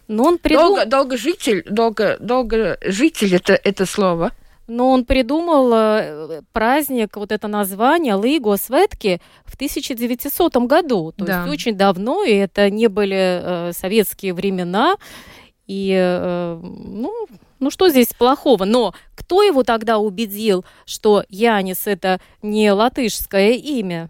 Но 0.07 0.23
он, 0.23 0.37
придум- 0.37 0.75
Долго, 0.75 0.85
долгожитель, 0.85 1.63
долго, 1.69 2.17
долгожитель 2.19 3.35
это, 3.35 3.53
это 3.53 3.85
слово. 3.85 4.31
Но 4.67 4.89
он 4.91 5.05
придумал 5.05 5.71
э, 5.73 6.41
праздник, 6.53 7.17
вот 7.17 7.31
это 7.31 7.47
название 7.47 8.15
Лыго 8.15 8.55
Светки 8.57 9.19
в 9.45 9.55
1900 9.55 10.55
году. 10.67 11.11
То 11.11 11.25
Да. 11.25 11.41
есть 11.43 11.53
очень 11.53 11.75
давно, 11.75 12.23
и 12.23 12.33
это 12.33 12.69
не 12.69 12.87
были 12.87 13.15
э, 13.41 13.71
советские 13.73 14.33
времена. 14.33 14.95
И, 15.67 15.91
э, 15.95 16.59
ну, 16.61 17.11
ну, 17.59 17.71
что 17.71 17.89
здесь 17.89 18.07
плохого? 18.13 18.65
Но 18.65 18.93
кто 19.15 19.41
его 19.43 19.63
тогда 19.63 19.97
убедил, 19.97 20.65
что 20.85 21.23
Янис 21.29 21.87
это 21.87 22.19
не 22.43 22.71
латышское 22.71 23.51
имя? 23.51 24.09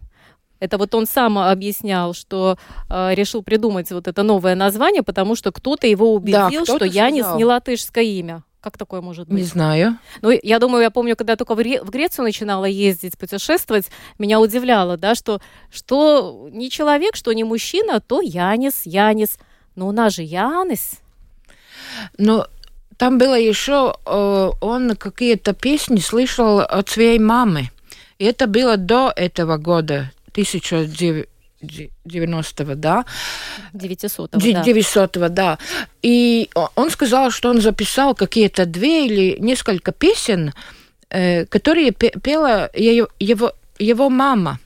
Это 0.65 0.77
вот 0.77 0.93
он 0.95 1.05
сам 1.05 1.37
объяснял, 1.37 2.13
что 2.13 2.57
э, 2.89 3.13
решил 3.15 3.43
придумать 3.43 3.91
вот 3.91 4.07
это 4.07 4.23
новое 4.23 4.55
название, 4.55 5.03
потому 5.03 5.35
что 5.35 5.51
кто-то 5.51 5.87
его 5.87 6.13
убедил, 6.13 6.63
что 6.65 6.75
кто-то 6.75 6.85
Янис 6.85 7.25
не 7.37 7.45
латышское 7.45 8.03
имя. 8.03 8.43
Как 8.61 8.77
такое 8.79 9.01
может 9.01 9.27
быть? 9.27 9.37
Не 9.37 9.43
знаю. 9.43 9.99
Ну, 10.23 10.31
я 10.41 10.57
думаю, 10.57 10.81
я 10.81 10.89
помню, 10.89 11.15
когда 11.15 11.35
только 11.35 11.53
в, 11.53 11.59
Ре- 11.59 11.83
в 11.83 11.91
Грецию 11.91 12.25
начинала 12.25 12.65
ездить, 12.65 13.15
путешествовать, 13.15 13.91
меня 14.17 14.39
удивляло, 14.39 14.97
да, 14.97 15.13
что, 15.13 15.39
что 15.71 16.49
не 16.51 16.71
человек, 16.71 17.15
что 17.15 17.31
не 17.33 17.43
мужчина, 17.43 17.99
то 17.99 18.21
Янис, 18.21 18.81
Янис. 18.85 19.37
Но 19.75 19.87
у 19.87 19.91
нас 19.91 20.15
же 20.15 20.23
Янис. 20.23 20.99
Но 22.17 22.47
там 22.97 23.17
было 23.19 23.37
еще, 23.37 23.95
э, 24.05 24.49
он 24.61 24.95
какие-то 24.95 25.53
песни 25.53 25.97
слышал 25.97 26.59
от 26.59 26.89
своей 26.89 27.19
мамы. 27.19 27.69
И 28.17 28.25
это 28.25 28.47
было 28.47 28.77
до 28.77 29.11
этого 29.15 29.57
года, 29.57 30.11
1990 30.35 32.75
да? 32.75 33.05
900 33.73 34.31
Ди- 34.37 34.53
да. 34.53 34.63
900 34.63 35.33
да. 35.33 35.57
И 36.03 36.49
он 36.75 36.89
сказал, 36.89 37.31
что 37.31 37.49
он 37.49 37.61
записал 37.61 38.15
какие-то 38.15 38.65
две 38.65 39.05
или 39.07 39.37
несколько 39.39 39.91
песен, 39.91 40.53
э, 41.09 41.45
которые 41.45 41.91
пе- 41.91 42.13
пела 42.21 42.69
его, 42.75 43.51
его 43.79 44.09
мама. 44.09 44.59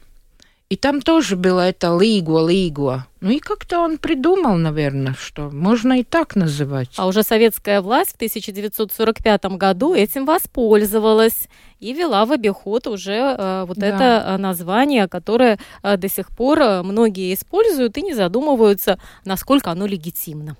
И 0.70 0.76
там 0.76 1.02
тоже 1.02 1.36
было 1.36 1.62
это 1.62 1.98
лигуа. 2.00 3.08
Ну 3.22 3.32
и 3.32 3.40
как-то 3.40 3.80
он 3.80 3.98
придумал, 3.98 4.56
наверное, 4.56 5.16
что 5.20 5.50
можно 5.50 6.00
и 6.00 6.04
так 6.04 6.36
называть. 6.36 6.90
А 6.98 7.08
уже 7.08 7.24
советская 7.24 7.82
власть 7.82 8.12
в 8.12 8.16
1945 8.16 9.46
году 9.58 9.96
этим 9.96 10.26
воспользовалась 10.28 11.48
и 11.80 11.92
вела 11.94 12.24
в 12.28 12.32
обиход 12.32 12.86
уже 12.86 13.14
э, 13.16 13.66
вот 13.68 13.78
Да. 13.78 13.88
это 13.88 14.04
э, 14.28 14.38
название, 14.38 15.08
которое 15.08 15.58
э, 15.82 15.98
до 15.98 16.08
сих 16.08 16.30
пор 16.30 16.60
э, 16.60 16.82
многие 16.84 17.34
используют 17.34 17.98
и 17.98 18.04
не 18.04 18.14
задумываются, 18.14 19.00
насколько 19.26 19.72
оно 19.72 19.88
легитимно. 19.88 20.56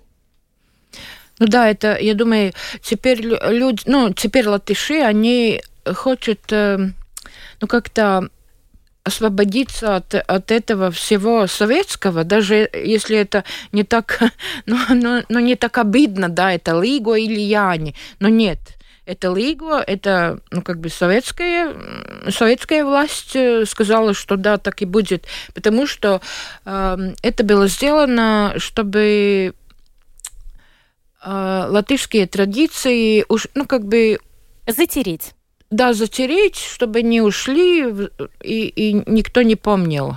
Ну 1.38 1.46
да, 1.46 1.70
это, 1.70 1.96
я 2.00 2.16
думаю, 2.16 2.54
теперь 2.82 3.22
лю- 3.22 3.38
люди, 3.48 3.84
ну, 3.86 4.12
теперь 4.12 4.48
латыши, 4.48 5.02
они 5.02 5.62
хотят, 5.86 6.52
э, 6.52 6.78
ну, 7.62 7.68
как-то 7.68 8.30
освободиться 9.10 9.98
от, 9.98 10.16
от 10.16 10.52
этого 10.52 10.90
всего 10.92 11.48
советского, 11.48 12.24
даже 12.24 12.70
если 12.74 13.18
это 13.18 13.44
не 13.72 13.84
так, 13.84 14.22
ну, 14.66 14.78
ну, 14.90 15.24
ну, 15.28 15.40
не 15.40 15.56
так 15.56 15.78
обидно, 15.78 16.30
да, 16.30 16.54
это 16.54 16.80
Лиго 16.80 17.16
или 17.16 17.40
Яни, 17.40 17.96
но 18.20 18.30
нет. 18.30 18.60
Это 19.06 19.34
Лиго, 19.34 19.80
это, 19.80 20.40
ну, 20.52 20.62
как 20.62 20.80
бы 20.80 20.90
советская, 20.90 21.76
советская 22.30 22.86
власть 22.86 23.36
э, 23.36 23.66
сказала, 23.66 24.14
что 24.14 24.38
да, 24.38 24.58
так 24.58 24.82
и 24.84 24.86
будет, 24.86 25.26
потому 25.56 25.88
что 25.88 26.22
э, 26.66 26.98
это 27.24 27.44
было 27.44 27.68
сделано, 27.68 28.54
чтобы 28.58 29.56
э, 31.26 31.66
латышские 31.70 32.28
традиции 32.28 33.26
уж, 33.28 33.48
ну, 33.56 33.66
как 33.66 33.86
бы, 33.86 34.20
Затереть. 34.70 35.34
Да, 35.70 35.94
затереть, 35.94 36.56
чтобы 36.58 37.02
не 37.04 37.22
ушли 37.22 37.82
и, 38.44 38.68
и 38.68 38.94
никто 39.06 39.42
не 39.42 39.56
помнил. 39.56 40.16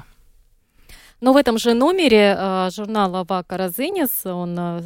Но 1.20 1.32
в 1.32 1.36
этом 1.36 1.56
же 1.58 1.74
номере 1.74 2.36
э, 2.36 2.70
журнала 2.74 3.24
Вака 3.28 3.56
Розынис, 3.56 4.26
он 4.26 4.56
э, 4.58 4.80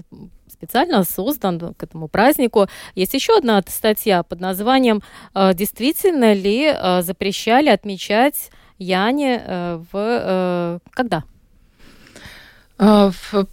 специально 0.48 1.02
создан 1.04 1.74
к 1.74 1.82
этому 1.82 2.08
празднику. 2.08 2.66
Есть 2.94 3.14
еще 3.14 3.38
одна 3.38 3.62
статья 3.66 4.22
под 4.22 4.40
названием 4.40 5.02
э, 5.34 5.54
«Действительно 5.54 6.34
ли 6.34 6.66
э, 6.66 7.02
запрещали 7.02 7.70
отмечать 7.70 8.50
Яне 8.78 9.42
э, 9.46 9.82
в... 9.90 9.96
э, 9.96 10.78
когда? 10.90 11.24
В- 12.78 13.46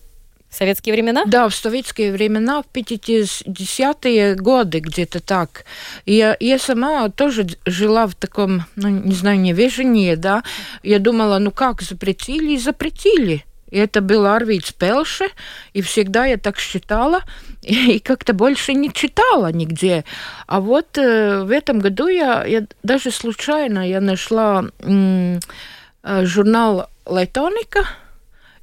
Советские 0.53 0.93
времена? 0.93 1.23
да, 1.25 1.49
в 1.49 1.55
советские 1.55 2.11
времена, 2.11 2.61
в 2.61 2.65
50-е 2.71 4.35
годы 4.35 4.79
где-то 4.79 5.19
так. 5.19 5.65
И 6.05 6.13
я, 6.13 6.37
я 6.39 6.59
сама 6.59 7.09
тоже 7.09 7.47
жила 7.65 8.05
в 8.05 8.13
таком, 8.13 8.65
ну, 8.75 8.89
не 8.89 9.15
знаю, 9.15 9.39
невежении, 9.39 10.13
да. 10.13 10.43
Я 10.83 10.99
думала, 10.99 11.39
ну 11.39 11.49
как, 11.49 11.81
запретили 11.81 12.53
и 12.53 12.57
запретили. 12.59 13.45
И 13.71 13.77
это 13.79 14.01
был 14.01 14.27
Арвид 14.27 14.75
Пелше, 14.75 15.25
и 15.73 15.81
всегда 15.81 16.27
я 16.27 16.37
так 16.37 16.59
считала, 16.59 17.21
и, 17.63 17.97
как-то 17.99 18.33
больше 18.33 18.75
не 18.75 18.93
читала 18.93 19.51
нигде. 19.51 20.05
А 20.45 20.59
вот 20.59 20.95
э, 20.99 21.41
в 21.43 21.49
этом 21.49 21.79
году 21.79 22.07
я, 22.07 22.45
я 22.45 22.67
даже 22.83 23.09
случайно 23.09 23.89
я 23.89 23.99
нашла 23.99 24.65
м, 24.81 25.39
э, 26.03 26.25
журнал 26.25 26.87
Лайтоника, 27.07 27.87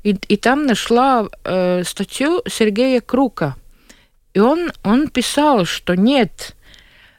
и, 0.03 0.11
и 0.29 0.37
там 0.37 0.67
нашла 0.67 1.29
э, 1.45 1.85
статью 1.85 2.43
Сергея 2.49 3.01
Крука. 3.01 3.57
И 4.33 4.41
он, 4.41 4.73
он 4.85 5.09
писал, 5.09 5.65
что 5.65 5.95
нет, 5.95 6.57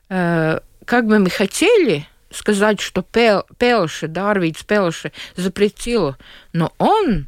э, 0.09 0.59
как 0.85 1.07
бы 1.07 1.19
мы 1.19 1.29
хотели 1.29 2.07
сказать, 2.31 2.79
что 2.79 3.01
Пел, 3.01 3.43
Пелши, 3.57 4.07
да, 4.07 4.31
Арвидс 4.31 4.63
Пелши 4.63 5.11
запретил, 5.35 6.15
но 6.53 6.71
он 6.77 7.27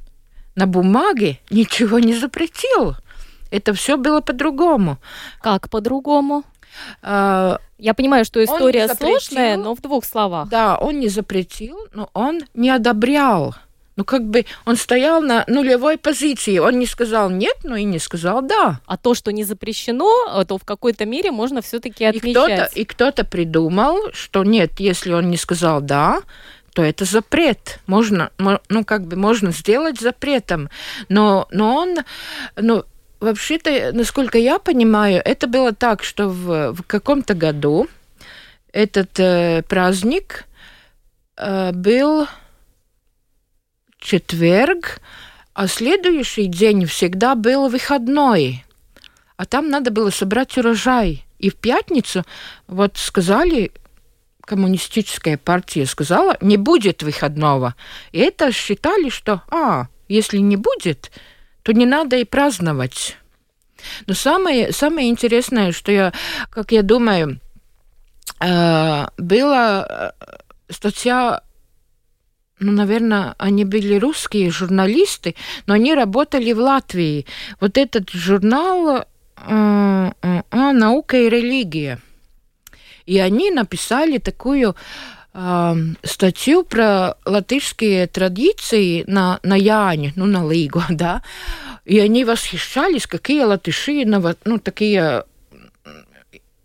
на 0.56 0.68
бумаге 0.68 1.40
ничего 1.50 2.00
не 2.00 2.16
запретил. 2.16 2.96
Это 3.52 3.74
все 3.74 3.98
было 3.98 4.22
по-другому. 4.22 4.98
Как 5.42 5.70
по-другому? 5.70 6.44
Э, 7.04 7.58
Я 7.78 7.94
понимаю, 7.94 8.26
что 8.26 8.44
история 8.44 8.88
сложная, 8.88 9.58
но 9.58 9.76
в 9.76 9.82
двух 9.82 10.06
словах. 10.06 10.50
Да, 10.50 10.78
он 10.78 11.00
не 11.00 11.10
запретил, 11.10 11.78
но 11.94 12.10
он 12.14 12.42
не 12.54 12.70
одобрял. 12.70 13.56
Ну, 13.96 14.04
как 14.04 14.26
бы 14.26 14.46
он 14.66 14.76
стоял 14.76 15.22
на 15.22 15.44
нулевой 15.48 15.98
позиции. 15.98 16.58
Он 16.58 16.80
не 16.80 16.86
сказал 16.86 17.30
нет, 17.30 17.58
но 17.64 17.76
и 17.76 17.84
не 17.84 18.00
сказал 18.00 18.42
да. 18.42 18.80
А 18.86 18.98
то, 18.98 19.14
что 19.14 19.32
не 19.32 19.44
запрещено, 19.44 20.44
то 20.46 20.58
в 20.58 20.66
какой-то 20.66 21.06
мере 21.06 21.32
можно 21.32 21.62
все-таки 21.62 22.06
отмечать. 22.06 22.28
И 22.28 22.34
кто-то, 22.34 22.70
и 22.76 22.86
кто-то 22.86 23.26
придумал, 23.26 24.12
что 24.14 24.44
нет, 24.44 24.80
если 24.80 25.14
он 25.14 25.30
не 25.30 25.38
сказал 25.38 25.82
да, 25.82 26.22
то 26.74 26.82
это 26.82 27.06
запрет. 27.06 27.80
Можно, 27.86 28.32
ну, 28.70 28.84
как 28.84 29.06
бы 29.06 29.16
можно 29.16 29.52
сделать 29.52 30.00
запретом. 30.00 30.70
Но, 31.08 31.48
но 31.52 31.76
он, 31.76 31.98
ну, 32.56 32.84
вообще-то, 33.20 33.92
насколько 33.94 34.38
я 34.38 34.60
понимаю, 34.60 35.22
это 35.24 35.48
было 35.48 35.74
так, 35.74 36.04
что 36.04 36.30
в, 36.30 36.74
в 36.74 36.84
каком-то 36.84 37.36
году 37.36 37.88
этот 38.72 39.20
э, 39.20 39.64
праздник 39.70 40.46
э, 41.38 41.72
был 41.74 42.28
четверг, 44.04 45.00
а 45.54 45.68
следующий 45.68 46.46
день 46.46 46.86
всегда 46.86 47.36
был 47.36 47.70
выходной. 47.70 48.64
А 49.38 49.46
там 49.46 49.70
надо 49.70 49.92
было 49.92 50.10
собрать 50.10 50.58
урожай. 50.58 51.26
И 51.40 51.50
в 51.50 51.56
пятницу 51.56 52.24
вот 52.68 52.98
сказали, 52.98 53.72
коммунистическая 54.42 55.38
партия 55.38 55.86
сказала, 55.86 56.38
не 56.42 56.58
будет 56.58 57.04
выходного. 57.04 57.76
И 58.12 58.20
это 58.20 58.52
считали, 58.52 59.10
что, 59.10 59.42
а, 59.50 59.88
если 60.08 60.38
не 60.38 60.58
будет, 60.58 61.12
то 61.64 61.74
не 61.74 61.86
надо 61.86 62.18
и 62.18 62.26
праздновать. 62.26 63.18
Но 64.08 64.14
самое, 64.14 64.72
самое 64.72 65.10
интересное, 65.10 65.72
что 65.72 65.92
я, 65.92 66.14
как 66.50 66.72
я 66.72 66.84
думаю, 66.84 67.40
э, 68.40 69.06
была 69.18 69.86
э, 69.90 70.12
статья 70.70 71.42
ну, 72.64 72.72
наверное, 72.72 73.36
они 73.38 73.66
были 73.66 73.96
русские 73.96 74.50
журналисты, 74.50 75.36
но 75.68 75.74
они 75.74 75.94
работали 75.94 76.54
в 76.54 76.60
Латвии. 76.60 77.26
Вот 77.60 77.78
этот 77.78 78.10
журнал 78.10 79.00
э, 79.00 80.12
э, 80.22 80.42
э, 80.52 80.72
«Наука 80.72 81.18
и 81.18 81.30
религия». 81.30 82.00
И 83.06 83.20
они 83.20 83.52
написали 83.52 84.18
такую 84.18 84.76
э, 85.34 85.76
статью 86.04 86.64
про 86.64 87.16
латышские 87.26 88.08
традиции 88.08 89.04
на, 89.08 89.40
на 89.44 89.56
Яне, 89.56 90.14
ну, 90.16 90.26
на 90.26 90.50
Лигу, 90.50 90.82
да. 90.90 91.22
И 91.86 92.00
они 92.00 92.24
восхищались, 92.24 93.08
какие 93.08 93.44
латыши, 93.44 94.06
ну, 94.06 94.60
такие, 94.60 95.26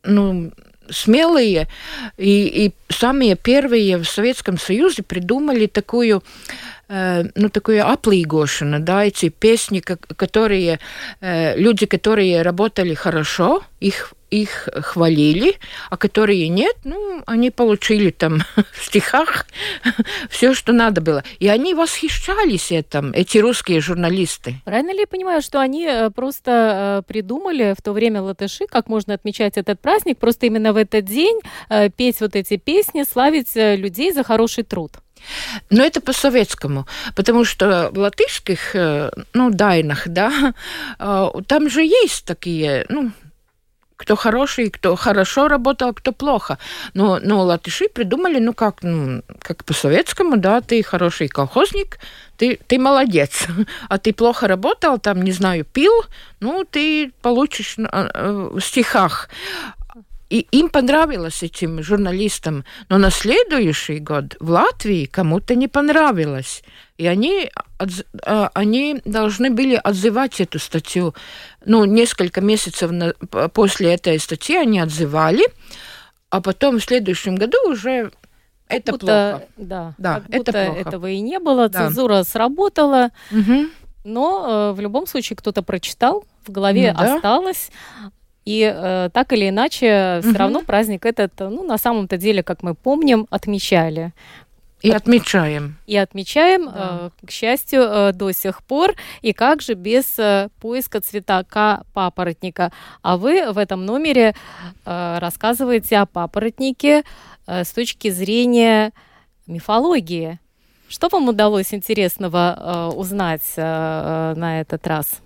ну, 0.04 0.52
смелые 0.90 1.68
и, 2.16 2.66
и 2.66 2.72
самые 2.88 3.36
первые 3.36 3.98
в 3.98 4.04
Советском 4.04 4.58
Союзе 4.58 5.02
придумали 5.02 5.66
такую 5.66 6.22
э, 6.88 7.24
ну, 7.34 7.48
такую 7.48 7.86
аплигошину, 7.86 8.80
да, 8.80 9.04
эти 9.04 9.28
песни, 9.28 9.80
которые, 9.80 10.78
э, 11.20 11.58
люди, 11.58 11.86
которые 11.86 12.42
работали 12.42 12.94
хорошо, 12.94 13.62
их 13.80 14.12
их 14.30 14.68
хвалили, 14.74 15.54
а 15.90 15.96
которые 15.96 16.48
нет, 16.48 16.76
ну, 16.84 17.22
они 17.26 17.50
получили 17.50 18.10
там 18.10 18.42
в 18.72 18.84
стихах 18.84 19.46
все, 20.30 20.54
что 20.54 20.72
надо 20.72 21.00
было. 21.00 21.24
И 21.38 21.48
они 21.48 21.74
восхищались 21.74 22.70
этим, 22.70 23.12
эти 23.12 23.38
русские 23.38 23.80
журналисты. 23.80 24.56
Правильно 24.64 24.92
ли 24.92 25.00
я 25.00 25.06
понимаю, 25.06 25.42
что 25.42 25.60
они 25.60 25.86
э, 25.86 26.10
просто 26.10 27.02
э, 27.06 27.08
придумали 27.08 27.74
в 27.76 27.82
то 27.82 27.92
время 27.92 28.22
латыши, 28.22 28.66
как 28.66 28.88
можно 28.88 29.14
отмечать 29.14 29.56
этот 29.56 29.80
праздник, 29.80 30.18
просто 30.18 30.46
именно 30.46 30.72
в 30.72 30.76
этот 30.76 31.04
день 31.04 31.40
э, 31.68 31.90
петь 31.90 32.20
вот 32.20 32.36
эти 32.36 32.56
песни, 32.56 33.04
славить 33.04 33.54
людей 33.54 34.12
за 34.12 34.24
хороший 34.24 34.64
труд? 34.64 34.92
Но 35.68 35.84
это 35.84 36.00
по-советскому, 36.00 36.86
потому 37.16 37.44
что 37.44 37.90
в 37.92 37.98
латышских, 37.98 38.74
ну, 39.34 39.50
дайнах, 39.50 40.06
да, 40.06 40.54
там 41.46 41.68
же 41.68 41.82
есть 41.82 42.24
такие, 42.24 42.86
ну, 42.88 43.10
кто 43.98 44.16
хороший, 44.16 44.70
кто 44.70 44.96
хорошо 44.96 45.48
работал, 45.48 45.92
кто 45.92 46.12
плохо. 46.12 46.58
Но, 46.94 47.18
но 47.20 47.42
латыши 47.42 47.88
придумали, 47.88 48.38
ну 48.38 48.54
как, 48.54 48.82
ну, 48.82 49.22
как 49.42 49.64
по-советскому, 49.64 50.36
да, 50.36 50.60
ты 50.60 50.82
хороший 50.84 51.28
колхозник, 51.28 51.98
ты, 52.36 52.58
ты 52.68 52.78
молодец. 52.78 53.46
А 53.88 53.98
ты 53.98 54.12
плохо 54.12 54.46
работал, 54.46 54.98
там, 54.98 55.22
не 55.22 55.32
знаю, 55.32 55.64
пил, 55.64 55.92
ну, 56.40 56.64
ты 56.64 57.10
получишь 57.22 57.74
э, 57.78 57.82
э, 57.90 58.50
в 58.54 58.60
стихах. 58.60 59.28
И 60.30 60.40
им 60.50 60.68
понравилось 60.68 61.42
этим 61.42 61.82
журналистам. 61.82 62.64
Но 62.88 62.98
на 62.98 63.10
следующий 63.10 63.98
год 63.98 64.36
в 64.40 64.50
Латвии 64.50 65.06
кому-то 65.06 65.54
не 65.54 65.68
понравилось. 65.68 66.62
И 66.98 67.06
они, 67.06 67.50
а, 68.26 68.50
они 68.52 69.00
должны 69.04 69.50
были 69.50 69.74
отзывать 69.74 70.40
эту 70.40 70.58
статью. 70.58 71.14
Ну, 71.64 71.84
несколько 71.86 72.40
месяцев 72.40 72.90
после 73.54 73.94
этой 73.94 74.18
статьи 74.18 74.56
они 74.56 74.80
отзывали, 74.80 75.44
а 76.28 76.42
потом 76.42 76.78
в 76.78 76.84
следующем 76.84 77.36
году 77.36 77.56
уже 77.70 78.10
как 78.68 78.78
это 78.78 78.92
будто, 78.92 79.06
плохо. 79.06 79.52
Да, 79.56 79.94
да 79.96 80.14
как 80.14 80.24
это 80.28 80.38
будто 80.38 80.64
плохо. 80.66 80.80
этого 80.80 81.06
и 81.06 81.20
не 81.20 81.38
было. 81.38 81.68
Да. 81.70 81.86
Цензура 81.86 82.22
сработала. 82.22 83.10
Угу. 83.30 83.66
Но 84.04 84.46
э, 84.46 84.72
в 84.72 84.80
любом 84.80 85.06
случае 85.06 85.36
кто-то 85.36 85.62
прочитал, 85.62 86.24
в 86.46 86.50
голове 86.50 86.92
ну, 86.92 86.98
да. 86.98 87.14
осталось. 87.14 87.70
И 88.48 88.62
э, 88.62 89.10
так 89.12 89.34
или 89.34 89.50
иначе, 89.50 90.20
все 90.22 90.30
угу. 90.30 90.38
равно 90.38 90.62
праздник 90.62 91.04
этот, 91.04 91.32
ну, 91.38 91.64
на 91.64 91.76
самом-то 91.76 92.16
деле, 92.16 92.42
как 92.42 92.62
мы 92.62 92.74
помним, 92.74 93.26
отмечали. 93.28 94.14
И 94.80 94.90
отмечаем. 94.90 95.76
И 95.86 95.98
отмечаем, 95.98 96.64
да. 96.64 97.10
э, 97.20 97.26
к 97.26 97.30
счастью, 97.30 97.82
э, 97.82 98.12
до 98.14 98.32
сих 98.32 98.62
пор. 98.62 98.94
И 99.20 99.34
как 99.34 99.60
же 99.60 99.74
без 99.74 100.18
э, 100.18 100.48
поиска 100.62 101.02
цветка 101.02 101.82
папоротника? 101.92 102.72
А 103.02 103.18
вы 103.18 103.52
в 103.52 103.58
этом 103.58 103.84
номере 103.84 104.34
э, 104.86 105.18
рассказываете 105.18 105.98
о 105.98 106.06
папоротнике 106.06 107.02
э, 107.46 107.64
с 107.64 107.72
точки 107.72 108.08
зрения 108.08 108.92
мифологии. 109.46 110.38
Что 110.88 111.10
вам 111.12 111.28
удалось 111.28 111.74
интересного 111.74 112.56
э, 112.56 112.96
узнать 112.96 113.42
э, 113.56 113.62
э 113.62 114.34
на 114.38 114.62
этот 114.62 114.86
раз? 114.86 115.20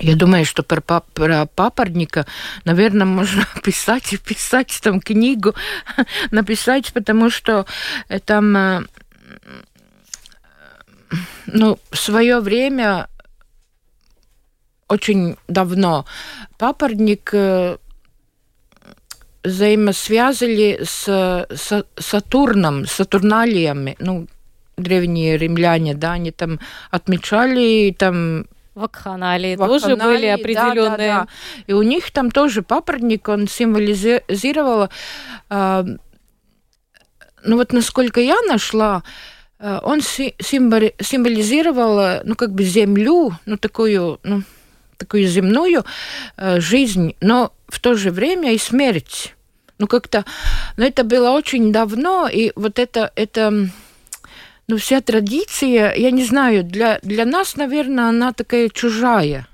Я 0.00 0.16
думаю, 0.16 0.46
что 0.46 0.62
про, 0.62 0.80
про 0.80 1.46
папоротника, 1.46 2.26
наверное, 2.64 3.06
можно 3.06 3.46
писать 3.62 4.12
и 4.14 4.16
писать 4.16 4.80
там 4.82 5.00
книгу, 5.00 5.54
написать, 6.30 6.92
потому 6.92 7.28
что 7.30 7.66
там, 8.24 8.56
э, 8.56 8.82
ну, 11.46 11.78
в 11.90 11.96
свое 11.96 12.40
время, 12.40 13.08
очень 14.88 15.36
давно, 15.48 16.06
папоротник 16.56 17.30
э, 17.34 17.76
взаимосвязали 19.44 20.80
с, 20.82 21.46
с 21.50 21.84
Сатурном, 21.98 22.86
Сатурналиями, 22.86 23.96
ну, 23.98 24.26
древние 24.78 25.36
римляне, 25.36 25.94
да, 25.94 26.12
они 26.12 26.30
там 26.30 26.58
отмечали 26.90 27.94
там 27.98 28.46
Вакханалии 28.74 29.56
тоже 29.56 29.96
были 29.96 30.26
определенные. 30.26 30.90
Да, 30.90 30.96
да, 30.96 30.96
да. 30.96 31.26
И 31.66 31.72
у 31.72 31.82
них 31.82 32.10
там 32.12 32.30
тоже 32.30 32.62
папоротник, 32.62 33.28
он 33.28 33.48
символизировал, 33.48 34.88
э, 35.50 35.84
ну 37.42 37.56
вот 37.56 37.72
насколько 37.72 38.20
я 38.20 38.40
нашла, 38.42 39.02
э, 39.58 39.80
он 39.82 40.00
символизировал, 40.00 42.22
ну 42.24 42.36
как 42.36 42.52
бы 42.52 42.62
землю, 42.62 43.32
ну 43.44 43.56
такую, 43.56 44.20
ну 44.22 44.42
такую 44.96 45.26
земную 45.26 45.84
э, 46.36 46.60
жизнь, 46.60 47.16
но 47.20 47.52
в 47.68 47.80
то 47.80 47.94
же 47.94 48.10
время 48.10 48.52
и 48.52 48.58
смерть. 48.58 49.34
Ну 49.78 49.86
как-то, 49.86 50.24
ну 50.76 50.84
это 50.84 51.04
было 51.04 51.30
очень 51.30 51.72
давно, 51.72 52.28
и 52.28 52.52
вот 52.54 52.78
это, 52.78 53.10
это 53.16 53.70
ну, 54.70 54.76
вся 54.76 55.00
традиция, 55.00 55.94
я 55.96 56.10
не 56.12 56.24
знаю, 56.24 56.62
для, 56.62 57.00
для 57.02 57.24
нас, 57.24 57.56
наверное, 57.56 58.08
она 58.08 58.32
такая 58.32 58.68
чужая. 58.68 59.48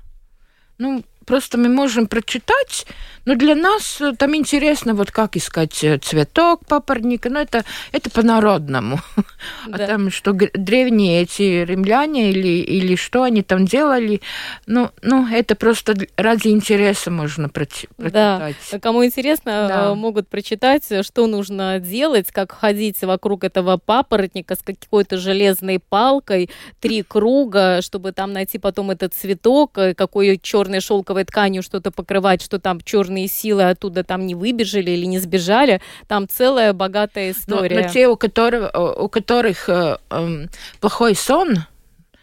Ну, 0.77 1.03
просто 1.25 1.57
мы 1.57 1.69
можем 1.69 2.05
прочитать, 2.05 2.85
но 3.27 3.35
для 3.35 3.55
нас 3.55 3.99
э, 3.99 4.13
там 4.17 4.37
интересно, 4.37 4.93
вот 4.93 5.11
как 5.11 5.35
искать 5.35 5.83
э, 5.83 5.97
цветок 5.97 6.65
папоротника, 6.65 7.29
но 7.29 7.41
это, 7.41 7.65
это 7.91 8.09
по-народному. 8.09 9.01
А 9.65 9.77
да. 9.77 9.83
А 9.83 9.87
там, 9.87 10.11
что 10.11 10.33
древние 10.33 11.21
эти 11.21 11.65
римляне 11.65 12.31
или, 12.31 12.59
или 12.59 12.95
что 12.95 13.23
они 13.23 13.43
там 13.43 13.65
делали, 13.65 14.21
ну, 14.65 14.91
ну, 15.01 15.27
это 15.27 15.55
просто 15.55 15.93
ради 16.15 16.47
интереса 16.47 17.11
можно 17.11 17.49
прочитать. 17.49 17.89
Да, 17.97 18.51
кому 18.81 19.05
интересно, 19.05 19.67
да. 19.67 19.91
Э, 19.91 19.93
могут 19.93 20.29
прочитать, 20.29 20.83
что 21.01 21.27
нужно 21.27 21.79
делать, 21.79 22.31
как 22.31 22.53
ходить 22.53 23.01
вокруг 23.01 23.43
этого 23.43 23.77
папоротника 23.77 24.55
с 24.55 24.59
какой-то 24.59 25.17
железной 25.17 25.79
палкой, 25.79 26.49
три 26.79 27.03
круга, 27.07 27.81
чтобы 27.81 28.13
там 28.13 28.31
найти 28.31 28.57
потом 28.57 28.91
этот 28.91 29.13
цветок, 29.13 29.73
какой 29.73 30.39
черной 30.41 30.79
шелковой 30.79 31.25
тканью 31.25 31.61
что-то 31.61 31.91
покрывать, 31.91 32.41
что 32.41 32.59
там 32.59 32.79
черный 32.79 33.16
черные 33.17 33.27
силы 33.27 33.63
оттуда 33.63 34.03
там 34.03 34.25
не 34.25 34.35
выбежали 34.35 34.91
или 34.91 35.05
не 35.05 35.19
сбежали. 35.19 35.81
Там 36.07 36.27
целая 36.27 36.73
богатая 36.73 37.31
история. 37.31 37.75
Но, 37.75 37.81
но 37.81 37.89
те, 37.89 38.07
у, 38.07 38.15
которых, 38.15 38.71
у 38.75 39.09
которых 39.09 39.69
э, 39.69 39.97
э, 40.09 40.47
плохой 40.79 41.15
сон, 41.15 41.65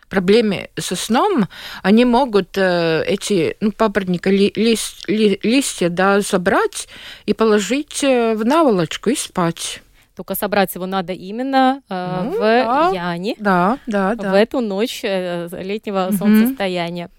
проблемы 0.08 0.68
со 0.78 0.94
сном, 0.94 1.48
они 1.82 2.04
могут 2.04 2.56
э, 2.56 3.04
эти 3.06 3.56
ну, 3.60 3.72
папоротника 3.72 4.30
ли, 4.30 4.52
лист, 4.54 5.08
ли, 5.08 5.40
листья 5.42 5.88
да, 5.88 6.22
собрать 6.22 6.88
и 7.26 7.34
положить 7.34 8.04
э, 8.04 8.34
в 8.34 8.44
наволочку 8.44 9.10
и 9.10 9.16
спать. 9.16 9.80
Только 10.16 10.36
собрать 10.36 10.72
его 10.76 10.86
надо 10.86 11.12
именно 11.12 11.82
э, 11.88 12.20
ну, 12.22 12.30
в 12.30 12.38
да, 12.38 12.90
Яне. 12.94 13.34
Да, 13.38 13.78
да, 13.86 14.14
да. 14.14 14.30
В 14.30 14.34
эту 14.34 14.60
ночь 14.60 15.00
э, 15.02 15.48
летнего 15.50 16.06
угу. 16.08 16.16
солнцестояния. 16.16 17.10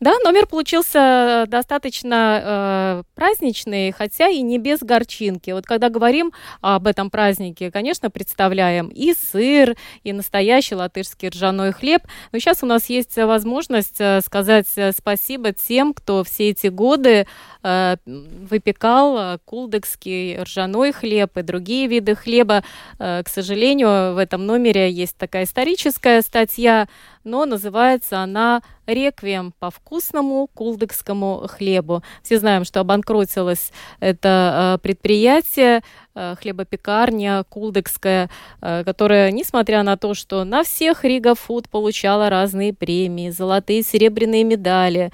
Да, 0.00 0.14
номер 0.24 0.46
получился 0.46 1.44
достаточно 1.46 2.40
э, 2.42 3.02
праздничный, 3.14 3.92
хотя 3.92 4.28
и 4.28 4.40
не 4.40 4.56
без 4.58 4.80
горчинки. 4.80 5.50
Вот 5.50 5.66
когда 5.66 5.90
говорим 5.90 6.32
об 6.62 6.86
этом 6.86 7.10
празднике, 7.10 7.70
конечно, 7.70 8.08
представляем 8.10 8.88
и 8.88 9.12
сыр, 9.12 9.76
и 10.02 10.14
настоящий 10.14 10.74
латышский 10.74 11.28
ржаной 11.28 11.72
хлеб. 11.72 12.04
Но 12.32 12.38
сейчас 12.38 12.62
у 12.62 12.66
нас 12.66 12.88
есть 12.88 13.14
возможность 13.18 14.00
э, 14.00 14.22
сказать 14.22 14.68
э, 14.76 14.92
спасибо 14.92 15.52
тем, 15.52 15.92
кто 15.92 16.24
все 16.24 16.48
эти 16.48 16.68
годы 16.68 17.26
э, 17.62 17.96
выпекал 18.06 19.18
э, 19.18 19.38
кулдекский 19.44 20.42
ржаной 20.42 20.92
хлеб 20.92 21.36
и 21.36 21.42
другие 21.42 21.88
виды 21.88 22.14
хлеба. 22.14 22.64
Э, 22.98 23.22
к 23.22 23.28
сожалению, 23.28 24.14
в 24.14 24.16
этом 24.16 24.46
номере 24.46 24.90
есть 24.90 25.18
такая 25.18 25.44
историческая 25.44 26.22
статья, 26.22 26.88
но 27.22 27.44
называется 27.44 28.20
она 28.20 28.62
«Реквием 28.92 29.52
по 29.58 29.70
вкусному 29.70 30.48
кулдыкскому 30.54 31.46
хлебу». 31.48 32.02
Все 32.22 32.38
знаем, 32.38 32.64
что 32.64 32.80
обанкротилось 32.80 33.72
это 34.00 34.76
э, 34.76 34.82
предприятие, 34.82 35.82
э, 36.14 36.34
хлебопекарня 36.40 37.44
кулдыкская, 37.48 38.30
э, 38.60 38.84
которая, 38.84 39.30
несмотря 39.30 39.82
на 39.82 39.96
то, 39.96 40.14
что 40.14 40.44
на 40.44 40.64
всех 40.64 41.04
Рига 41.04 41.34
Фуд 41.34 41.68
получала 41.68 42.28
разные 42.30 42.74
премии, 42.74 43.30
золотые, 43.30 43.82
серебряные 43.82 44.44
медали, 44.44 45.12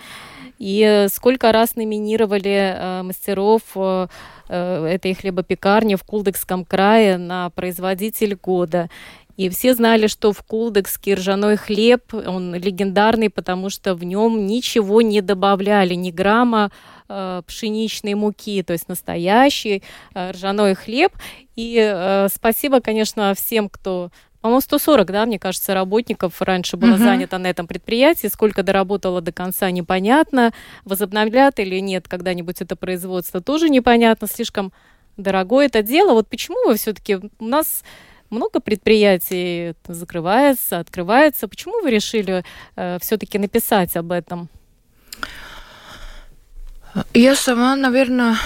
и 0.58 1.06
сколько 1.12 1.52
раз 1.52 1.76
номинировали 1.76 3.02
мастеров 3.02 3.60
этой 4.48 5.12
хлебопекарни 5.12 5.96
в 5.96 6.02
Кулдыкском 6.02 6.64
крае 6.64 7.18
на 7.18 7.50
производитель 7.50 8.36
года. 8.36 8.88
И 9.36 9.48
все 9.50 9.74
знали, 9.74 10.06
что 10.06 10.32
в 10.32 10.42
Кулдекский 10.42 11.14
ржаной 11.14 11.56
хлеб, 11.56 12.14
он 12.14 12.54
легендарный, 12.54 13.30
потому 13.30 13.70
что 13.70 13.94
в 13.94 14.02
нем 14.02 14.46
ничего 14.46 15.02
не 15.02 15.20
добавляли, 15.20 15.94
ни 15.94 16.10
грамма 16.10 16.70
э, 17.08 17.42
пшеничной 17.46 18.14
муки, 18.14 18.62
то 18.62 18.72
есть 18.72 18.88
настоящий 18.88 19.82
э, 20.14 20.30
ржаной 20.30 20.74
хлеб. 20.74 21.12
И 21.54 21.78
э, 21.78 22.28
спасибо, 22.32 22.80
конечно, 22.80 23.34
всем, 23.34 23.68
кто 23.68 24.10
по-моему, 24.46 24.60
140, 24.60 25.10
да, 25.10 25.26
мне 25.26 25.40
кажется, 25.40 25.74
работников 25.74 26.40
раньше 26.40 26.76
было 26.76 26.94
uh-huh. 26.94 26.98
занято 26.98 27.36
на 27.38 27.48
этом 27.48 27.66
предприятии. 27.66 28.28
Сколько 28.28 28.62
доработало 28.62 29.20
до 29.20 29.32
конца, 29.32 29.72
непонятно. 29.72 30.52
Возобновлят 30.84 31.58
или 31.58 31.80
нет 31.80 32.06
когда-нибудь 32.06 32.60
это 32.60 32.76
производство, 32.76 33.40
тоже 33.40 33.68
непонятно. 33.68 34.28
Слишком 34.28 34.72
дорогое 35.16 35.66
это 35.66 35.82
дело. 35.82 36.12
Вот 36.12 36.28
почему 36.28 36.68
вы 36.68 36.76
все-таки... 36.76 37.18
У 37.40 37.44
нас 37.44 37.82
много 38.30 38.60
предприятий 38.60 39.74
закрывается, 39.88 40.78
открывается. 40.78 41.48
Почему 41.48 41.82
вы 41.82 41.90
решили 41.90 42.44
э, 42.76 42.98
все-таки 43.00 43.38
написать 43.38 43.96
об 43.96 44.12
этом? 44.12 44.48
Я 47.12 47.34
сама, 47.34 47.76
наверное, 47.76 48.36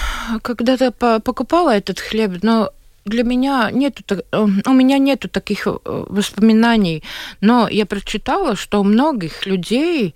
когда-то 0.41 0.91
покупала 1.21 1.75
этот 1.75 1.99
хлеб, 1.99 2.43
но 2.43 2.71
для 3.05 3.23
меня 3.23 3.69
нету, 3.71 4.03
э, 4.09 4.47
у 4.65 4.73
меня 4.73 4.97
нету 4.97 5.29
таких 5.29 5.67
э, 5.67 5.77
воспоминаний, 5.83 7.03
но 7.39 7.67
я 7.67 7.85
прочитала, 7.85 8.55
что 8.55 8.81
у 8.81 8.83
многих 8.83 9.45
людей 9.45 10.15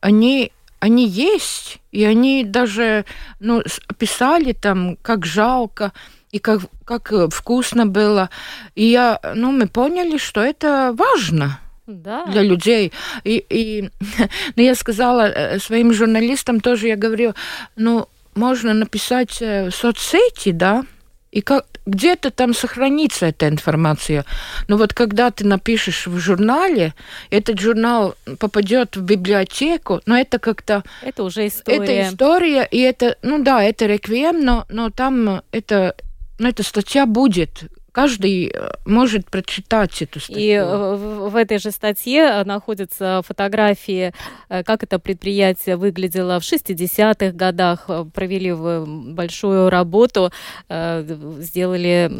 они 0.00 0.52
они 0.80 1.08
есть, 1.08 1.80
и 1.90 2.04
они 2.04 2.44
даже 2.44 3.04
ну, 3.40 3.62
писали 3.98 4.52
там, 4.52 4.96
как 5.02 5.26
жалко, 5.26 5.92
и 6.30 6.38
как, 6.38 6.60
как 6.84 7.12
э, 7.12 7.28
вкусно 7.30 7.86
было. 7.86 8.30
И 8.74 8.84
я, 8.84 9.20
ну, 9.34 9.50
мы 9.50 9.66
поняли, 9.66 10.18
что 10.18 10.40
это 10.40 10.94
важно 10.96 11.60
да. 11.86 12.26
для 12.26 12.42
людей. 12.42 12.92
И, 13.24 13.44
и 13.48 13.90
ну, 14.56 14.62
я 14.62 14.74
сказала 14.74 15.28
э, 15.28 15.58
своим 15.58 15.92
журналистам 15.92 16.60
тоже, 16.60 16.88
я 16.88 16.96
говорю, 16.96 17.34
ну, 17.76 18.08
можно 18.34 18.74
написать 18.74 19.38
э, 19.40 19.70
в 19.70 19.74
соцсети, 19.74 20.52
да, 20.52 20.84
и 21.30 21.42
как, 21.42 21.66
где-то 21.84 22.30
там 22.30 22.54
сохранится 22.54 23.26
эта 23.26 23.48
информация. 23.48 24.24
Но 24.66 24.76
вот 24.76 24.94
когда 24.94 25.30
ты 25.30 25.46
напишешь 25.46 26.06
в 26.06 26.18
журнале, 26.18 26.94
этот 27.30 27.60
журнал 27.60 28.14
попадет 28.38 28.96
в 28.96 29.02
библиотеку, 29.02 30.00
но 30.06 30.18
это 30.18 30.38
как-то... 30.38 30.84
Это 31.02 31.24
уже 31.24 31.46
история. 31.46 31.76
Это 31.76 32.08
история, 32.08 32.68
и 32.70 32.78
это, 32.80 33.16
ну 33.22 33.42
да, 33.42 33.62
это 33.62 33.86
реквием, 33.86 34.42
но, 34.42 34.64
но 34.68 34.90
там 34.90 35.42
это 35.52 35.94
ну, 36.38 36.48
эта 36.48 36.62
статья 36.62 37.06
будет 37.06 37.70
каждый 37.98 38.52
э, 38.54 38.70
может 38.84 39.28
прочитать 39.28 40.02
эту 40.02 40.20
статью. 40.20 40.38
И 40.38 40.60
в, 41.30 41.34
этой 41.34 41.58
же 41.58 41.72
статье 41.72 42.44
находятся 42.44 43.22
фотографии, 43.26 44.12
э, 44.48 44.62
как 44.62 44.84
это 44.84 45.00
предприятие 45.00 45.76
выглядело 45.76 46.38
в 46.38 46.44
60-х 46.44 47.32
годах. 47.32 47.86
Э, 47.88 48.04
провели 48.14 48.52
большую 48.54 49.68
работу, 49.68 50.30
сделали 50.68 52.10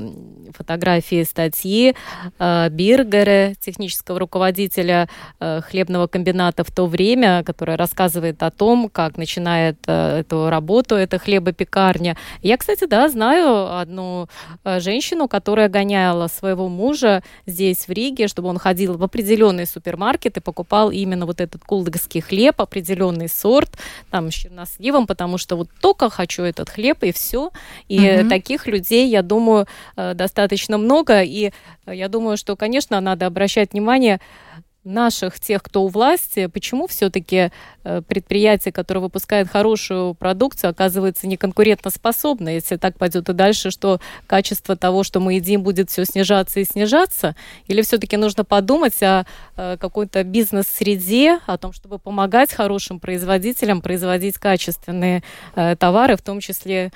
фотографии 0.57 1.23
статьи 1.25 1.95
Биргера, 2.39 3.55
технического 3.55 4.19
руководителя 4.19 5.09
хлебного 5.39 6.07
комбината 6.07 6.65
в 6.65 6.71
то 6.71 6.87
время, 6.87 7.43
которая 7.45 7.77
рассказывает 7.77 8.43
о 8.43 8.51
том, 8.51 8.89
как 8.89 9.17
начинает 9.17 9.77
эту 9.87 10.51
работу 10.51 10.97
эта 10.97 11.19
хлебопекарня. 11.19 12.17
Я, 12.43 12.57
кстати, 12.57 12.87
да, 12.87 13.09
знаю 13.09 13.79
одну 13.79 14.29
женщину, 14.65 15.29
которая 15.29 15.68
гоняла 15.69 16.29
своего 16.29 16.69
мужа 16.69 17.23
здесь, 17.47 17.89
в 17.89 17.91
Риге, 17.91 18.29
чтобы 18.29 18.49
он 18.49 18.59
ходил 18.59 18.97
в 18.97 19.03
определенный 19.03 19.67
супермаркет 19.67 20.37
и 20.37 20.41
покупал 20.41 20.91
именно 20.91 21.27
вот 21.27 21.41
этот 21.41 21.65
кулдыгский 21.65 22.21
хлеб, 22.21 22.61
определенный 22.61 23.29
сорт, 23.29 23.79
там, 24.11 24.31
с 24.31 24.35
черносливом, 24.35 25.07
потому 25.07 25.39
что 25.39 25.57
вот 25.57 25.69
только 25.81 26.11
хочу 26.11 26.43
этот 26.43 26.69
хлеб, 26.69 27.03
и 27.03 27.13
все. 27.13 27.51
И 27.89 27.99
mm-hmm. 27.99 28.29
таких 28.29 28.67
людей, 28.67 29.09
я 29.09 29.23
думаю, 29.23 29.67
э, 29.97 30.15
достаточно 30.15 30.79
много. 30.79 31.23
И 31.23 31.53
я 31.87 32.09
думаю, 32.09 32.37
что, 32.37 32.57
конечно, 32.57 33.01
надо 33.01 33.27
обращать 33.27 33.73
внимание 33.73 34.21
наших, 34.85 35.41
тех, 35.41 35.63
кто 35.63 35.83
у 35.83 35.89
власти, 35.89 36.47
почему 36.47 36.87
все-таки 36.87 37.51
э, 37.85 38.03
предприятие, 38.03 38.73
которое 38.73 39.01
выпускает 39.01 39.49
хорошую 39.49 40.15
продукцию, 40.15 40.71
оказывается 40.71 41.27
неконкурентоспособно, 41.27 42.49
если 42.49 42.77
так 42.77 42.97
пойдет 42.97 43.29
и 43.29 43.33
дальше, 43.33 43.71
что 43.71 44.01
качество 44.27 44.77
того, 44.77 45.03
что 45.03 45.21
мы 45.21 45.35
едим, 45.35 45.63
будет 45.63 45.91
все 45.91 46.05
снижаться 46.05 46.61
и 46.61 46.65
снижаться? 46.65 47.35
Или 47.67 47.83
все-таки 47.83 48.17
нужно 48.17 48.45
подумать 48.45 49.03
о 49.03 49.27
э, 49.57 49.77
какой-то 49.79 50.25
бизнес-среде, 50.25 51.41
о 51.47 51.59
том, 51.59 51.73
чтобы 51.73 51.99
помогать 51.99 52.53
хорошим 52.53 53.01
производителям 53.01 53.83
производить 53.83 54.39
качественные 54.39 55.23
э, 55.55 55.77
товары, 55.77 56.17
в 56.17 56.23
том 56.23 56.41
числе 56.41 56.93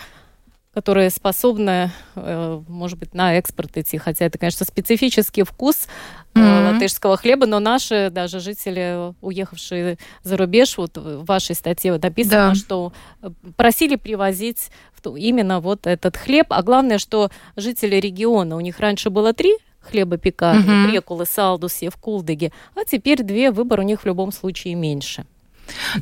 которые 0.74 1.10
способны, 1.10 1.90
может 2.14 2.98
быть, 2.98 3.12
на 3.12 3.36
экспорт 3.36 3.76
идти. 3.76 3.98
Хотя 3.98 4.24
это, 4.24 4.38
конечно, 4.38 4.64
специфический 4.64 5.42
вкус 5.42 5.86
mm-hmm. 6.34 6.72
латышского 6.72 7.16
хлеба, 7.16 7.46
но 7.46 7.58
наши 7.60 8.10
даже 8.10 8.40
жители, 8.40 9.14
уехавшие 9.20 9.98
за 10.22 10.36
рубеж, 10.36 10.76
вот 10.78 10.96
в 10.96 11.24
вашей 11.24 11.54
статье 11.54 11.98
написано, 12.02 12.50
да. 12.50 12.54
что 12.54 12.92
э, 13.22 13.30
просили 13.56 13.96
привозить 13.96 14.70
именно 15.04 15.60
вот 15.60 15.86
этот 15.86 16.16
хлеб. 16.16 16.46
А 16.50 16.62
главное, 16.62 16.98
что 16.98 17.30
жители 17.56 17.96
региона, 17.96 18.56
у 18.56 18.60
них 18.60 18.78
раньше 18.78 19.10
было 19.10 19.32
три 19.32 19.56
хлебопекарни, 19.80 20.64
mm-hmm. 20.64 20.90
Прекулы, 20.90 21.26
Салдус, 21.26 21.82
Евкулдыги, 21.82 22.52
а 22.76 22.84
теперь 22.84 23.22
две, 23.22 23.50
выбор 23.50 23.80
у 23.80 23.82
них 23.82 24.02
в 24.02 24.06
любом 24.06 24.30
случае 24.30 24.74
меньше. 24.76 25.26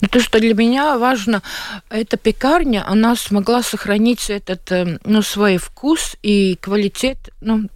Но 0.00 0.08
то, 0.08 0.20
что 0.20 0.40
для 0.40 0.54
меня 0.54 0.98
важно, 0.98 1.42
эта 1.90 2.16
пекарня, 2.16 2.84
она 2.86 3.14
смогла 3.16 3.62
сохранить 3.62 4.30
этот, 4.30 4.70
э, 4.72 4.98
ну, 5.04 5.22
свой 5.22 5.58
вкус 5.58 6.16
и 6.22 6.56
квалитет, 6.60 7.30
ну, 7.40 7.68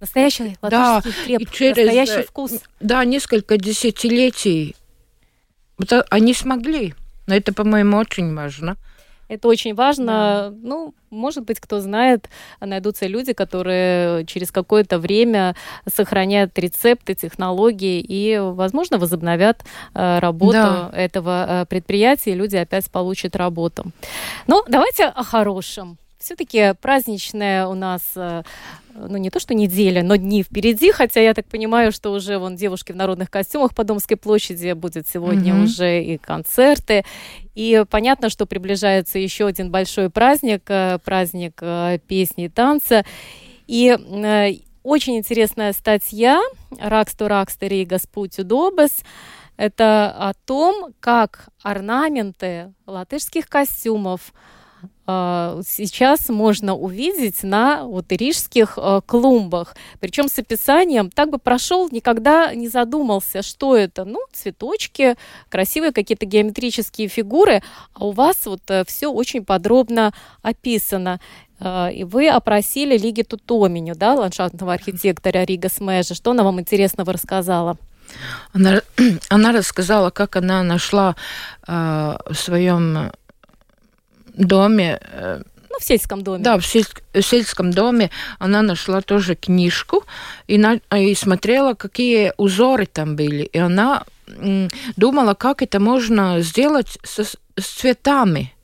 Настоящий 0.00 0.56
да, 0.62 1.00
хлеб, 1.00 1.40
и 1.40 1.46
через, 1.46 1.76
настоящий 1.76 2.22
вкус. 2.22 2.52
Да, 2.80 3.04
несколько 3.04 3.56
десятилетий. 3.56 4.76
Это 5.78 6.04
они 6.10 6.34
смогли. 6.34 6.94
Но 7.26 7.34
это, 7.34 7.52
по-моему, 7.52 7.98
очень 7.98 8.34
важно. 8.34 8.76
Это 9.28 9.48
очень 9.48 9.74
важно. 9.74 10.06
Да. 10.06 10.54
Ну, 10.62 10.94
может 11.10 11.44
быть, 11.44 11.60
кто 11.60 11.80
знает, 11.80 12.30
найдутся 12.60 13.06
люди, 13.06 13.34
которые 13.34 14.24
через 14.24 14.50
какое-то 14.50 14.98
время 14.98 15.54
сохраняют 15.94 16.58
рецепты, 16.58 17.14
технологии 17.14 18.00
и, 18.00 18.38
возможно, 18.38 18.98
возобновят 18.98 19.64
э, 19.94 20.18
работу 20.18 20.52
да. 20.52 20.90
этого 20.94 21.46
э, 21.48 21.66
предприятия, 21.66 22.32
и 22.32 22.34
люди 22.34 22.56
опять 22.56 22.90
получат 22.90 23.36
работу. 23.36 23.92
Ну, 24.46 24.64
давайте 24.66 25.04
о 25.04 25.22
хорошем. 25.22 25.98
Все-таки 26.18 26.74
праздничная 26.80 27.66
у 27.66 27.74
нас 27.74 28.02
э, 28.16 28.42
ну 29.08 29.16
не 29.16 29.30
то 29.30 29.38
что 29.40 29.54
неделя, 29.54 30.02
но 30.02 30.16
дни 30.16 30.42
впереди, 30.42 30.90
хотя 30.90 31.20
я 31.20 31.34
так 31.34 31.46
понимаю, 31.46 31.92
что 31.92 32.12
уже 32.12 32.38
вон 32.38 32.56
девушки 32.56 32.92
в 32.92 32.96
народных 32.96 33.30
костюмах 33.30 33.74
по 33.74 33.84
Домской 33.84 34.16
площади 34.16 34.72
будет 34.72 35.08
сегодня 35.08 35.54
mm-hmm. 35.54 35.62
уже 35.62 36.02
и 36.02 36.18
концерты, 36.18 37.04
и 37.54 37.84
понятно, 37.88 38.30
что 38.30 38.46
приближается 38.46 39.18
еще 39.18 39.46
один 39.46 39.70
большой 39.70 40.10
праздник, 40.10 40.62
э, 40.68 40.98
праздник 41.04 41.58
э, 41.60 41.98
песни 42.06 42.46
и 42.46 42.48
танца, 42.48 43.04
и 43.66 43.96
э, 43.96 44.52
очень 44.82 45.18
интересная 45.18 45.72
статья 45.72 46.40
«Раксто 46.78 47.28
ракстери 47.28 47.84
Господь 47.84 48.38
удобес», 48.38 49.02
это 49.56 50.14
о 50.16 50.34
том, 50.46 50.94
как 51.00 51.48
орнаменты 51.62 52.72
латышских 52.86 53.48
костюмов 53.48 54.32
сейчас 55.66 56.28
можно 56.28 56.74
увидеть 56.74 57.42
на 57.42 57.84
вот 57.84 58.12
рижских 58.12 58.74
э, 58.76 59.00
клумбах. 59.06 59.74
Причем 60.00 60.28
с 60.28 60.38
описанием 60.38 61.10
так 61.10 61.30
бы 61.30 61.38
прошел, 61.38 61.88
никогда 61.90 62.54
не 62.54 62.68
задумался, 62.68 63.40
что 63.40 63.74
это. 63.74 64.04
Ну, 64.04 64.20
цветочки, 64.32 65.16
красивые 65.48 65.92
какие-то 65.92 66.26
геометрические 66.26 67.08
фигуры, 67.08 67.62
а 67.94 68.04
у 68.04 68.10
вас 68.10 68.44
вот 68.44 68.60
э, 68.68 68.84
все 68.86 69.08
очень 69.10 69.46
подробно 69.46 70.12
описано. 70.42 71.20
А, 71.58 71.88
и 71.88 72.04
вы 72.04 72.28
опросили 72.28 72.98
Лигиту 72.98 73.38
Томиню, 73.38 73.94
да, 73.94 74.12
ландшафтного 74.12 74.74
архитектора 74.74 75.44
Рига 75.44 75.70
Смежа. 75.70 76.14
Что 76.14 76.32
она 76.32 76.42
вам 76.42 76.60
интересного 76.60 77.14
рассказала? 77.14 77.78
Она, 78.52 78.82
она 79.30 79.52
рассказала, 79.52 80.10
как 80.10 80.36
она 80.36 80.62
нашла 80.62 81.16
э, 81.66 81.72
в 81.72 82.34
своем 82.34 83.10
доме. 84.46 85.00
Э, 85.12 85.42
ну, 85.70 85.78
в 85.78 85.84
сельском 85.84 86.22
доме. 86.22 86.42
Да, 86.42 86.58
в, 86.58 86.66
сель, 86.66 86.86
в 87.12 87.22
сельском 87.22 87.70
доме 87.70 88.10
она 88.38 88.62
нашла 88.62 89.00
тоже 89.00 89.34
книжку 89.34 90.04
и, 90.46 90.58
на, 90.58 90.80
и 90.96 91.14
смотрела, 91.14 91.74
какие 91.74 92.32
узоры 92.36 92.86
там 92.86 93.16
были. 93.16 93.44
И 93.44 93.58
она 93.58 94.04
думала, 94.96 95.34
как 95.34 95.62
это 95.62 95.80
можно 95.80 96.40
сделать 96.40 96.98
со, 97.02 97.24
с 97.24 97.36
цветами. 97.56 98.54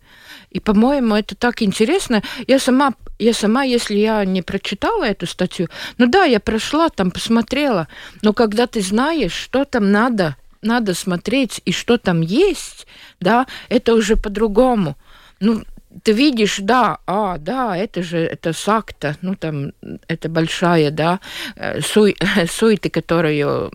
И, 0.50 0.60
по-моему, 0.60 1.16
это 1.16 1.34
так 1.34 1.62
интересно. 1.62 2.22
Я 2.46 2.58
сама, 2.58 2.94
я 3.18 3.32
сама, 3.32 3.64
если 3.64 3.96
я 3.96 4.24
не 4.24 4.40
прочитала 4.42 5.04
эту 5.04 5.26
статью, 5.26 5.68
ну 5.98 6.06
да, 6.06 6.24
я 6.24 6.38
прошла 6.38 6.88
там, 6.90 7.10
посмотрела, 7.10 7.88
но 8.22 8.32
когда 8.32 8.66
ты 8.66 8.80
знаешь, 8.80 9.32
что 9.32 9.64
там 9.64 9.90
надо, 9.90 10.36
надо 10.62 10.94
смотреть 10.94 11.60
и 11.64 11.72
что 11.72 11.98
там 11.98 12.20
есть, 12.20 12.86
да, 13.20 13.46
это 13.68 13.94
уже 13.94 14.16
по-другому 14.16 14.96
ну, 15.44 15.62
ты 16.02 16.12
видишь, 16.12 16.58
да, 16.60 16.98
а, 17.06 17.38
да, 17.38 17.76
это 17.76 18.02
же, 18.02 18.18
это 18.18 18.52
сакта, 18.52 19.16
ну, 19.22 19.34
там, 19.36 19.72
это 20.08 20.28
большая, 20.28 20.90
да, 20.90 21.20
э, 21.56 21.80
суй, 21.80 22.16
суеты, 22.50 22.90
которую 22.90 23.70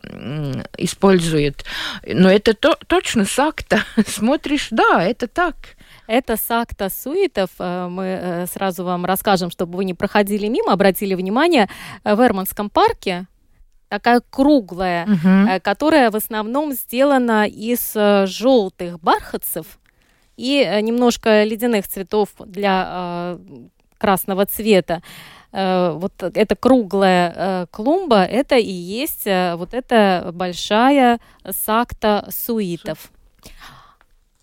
использует. 0.78 1.64
Но 2.06 2.30
это 2.30 2.54
то, 2.54 2.78
точно 2.88 3.26
сакта. 3.26 3.84
Смотришь, 4.08 4.68
да, 4.72 5.04
это 5.04 5.28
так. 5.28 5.56
Это 6.08 6.38
сакта 6.38 6.90
суетов. 6.90 7.52
Э, 7.60 7.88
мы 7.90 8.04
э, 8.06 8.46
сразу 8.48 8.84
вам 8.84 9.06
расскажем, 9.06 9.52
чтобы 9.52 9.78
вы 9.78 9.86
не 9.86 9.94
проходили 9.94 10.48
мимо, 10.48 10.74
обратили 10.74 11.16
внимание. 11.16 11.70
В 12.04 12.20
Эрманском 12.20 12.70
парке 12.70 13.28
такая 13.88 14.22
круглая, 14.30 15.06
угу. 15.06 15.62
которая 15.64 16.12
в 16.12 16.16
основном 16.16 16.74
сделана 16.74 17.48
из 17.48 17.94
желтых 18.30 19.00
бархатцев 19.00 19.79
и 20.40 20.64
э, 20.64 20.80
немножко 20.80 21.44
ледяных 21.44 21.88
цветов 21.88 22.30
для 22.40 22.88
э, 22.88 23.40
красного 23.98 24.46
цвета. 24.46 25.02
Э, 25.52 25.92
вот 25.92 26.14
эта 26.24 26.56
круглая 26.56 27.68
клумба, 27.72 28.24
это 28.24 28.56
и 28.56 28.72
есть 28.72 29.26
вот 29.26 29.74
эта 29.74 30.32
большая 30.34 31.20
сакта 31.50 32.30
суитов. 32.30 33.12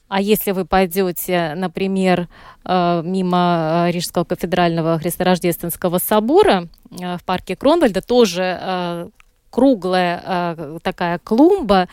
А 0.09 0.21
если 0.21 0.53
вы 0.53 0.65
пойдете, 0.65 1.55
например, 1.57 2.29
мимо 2.65 3.89
Рижского 3.91 4.23
кафедрального 4.23 5.01
Христорождественского 5.01 5.99
собора 5.99 6.69
в 6.91 7.21
парке 7.25 7.57
Кронвальда, 7.57 8.03
тоже 8.03 9.11
круглая 9.51 10.79
такая 10.85 11.19
клумба, 11.19 11.89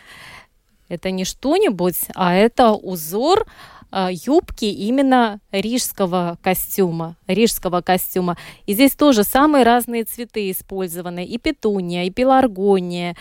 это 0.90 1.10
не 1.10 1.26
что-нибудь, 1.26 1.98
а 2.14 2.36
это 2.36 2.74
узор 2.74 3.48
юбки 4.12 4.66
именно 4.66 5.40
рижского 5.52 6.38
костюма, 6.42 7.16
рижского 7.28 7.82
костюма. 7.82 8.38
И 8.66 8.74
здесь 8.74 8.94
тоже 8.94 9.24
самые 9.24 9.64
разные 9.64 10.04
цветы 10.04 10.50
использованы. 10.52 11.26
И 11.26 11.38
петуния, 11.38 12.06
и 12.06 12.10
пеларгония, 12.10 13.16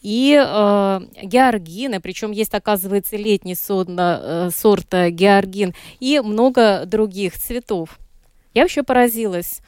и 0.00 0.34
э, 0.34 1.00
георгины. 1.22 2.00
Причем 2.00 2.30
есть, 2.30 2.54
оказывается, 2.54 3.16
летний 3.16 3.54
сорт, 3.54 3.88
э, 3.90 4.50
сорт 4.54 4.92
георгин. 4.92 5.74
И 6.00 6.20
много 6.20 6.84
других 6.86 7.38
цветов. 7.38 7.98
Я 8.54 8.62
вообще 8.62 8.82
поразилась 8.82 9.60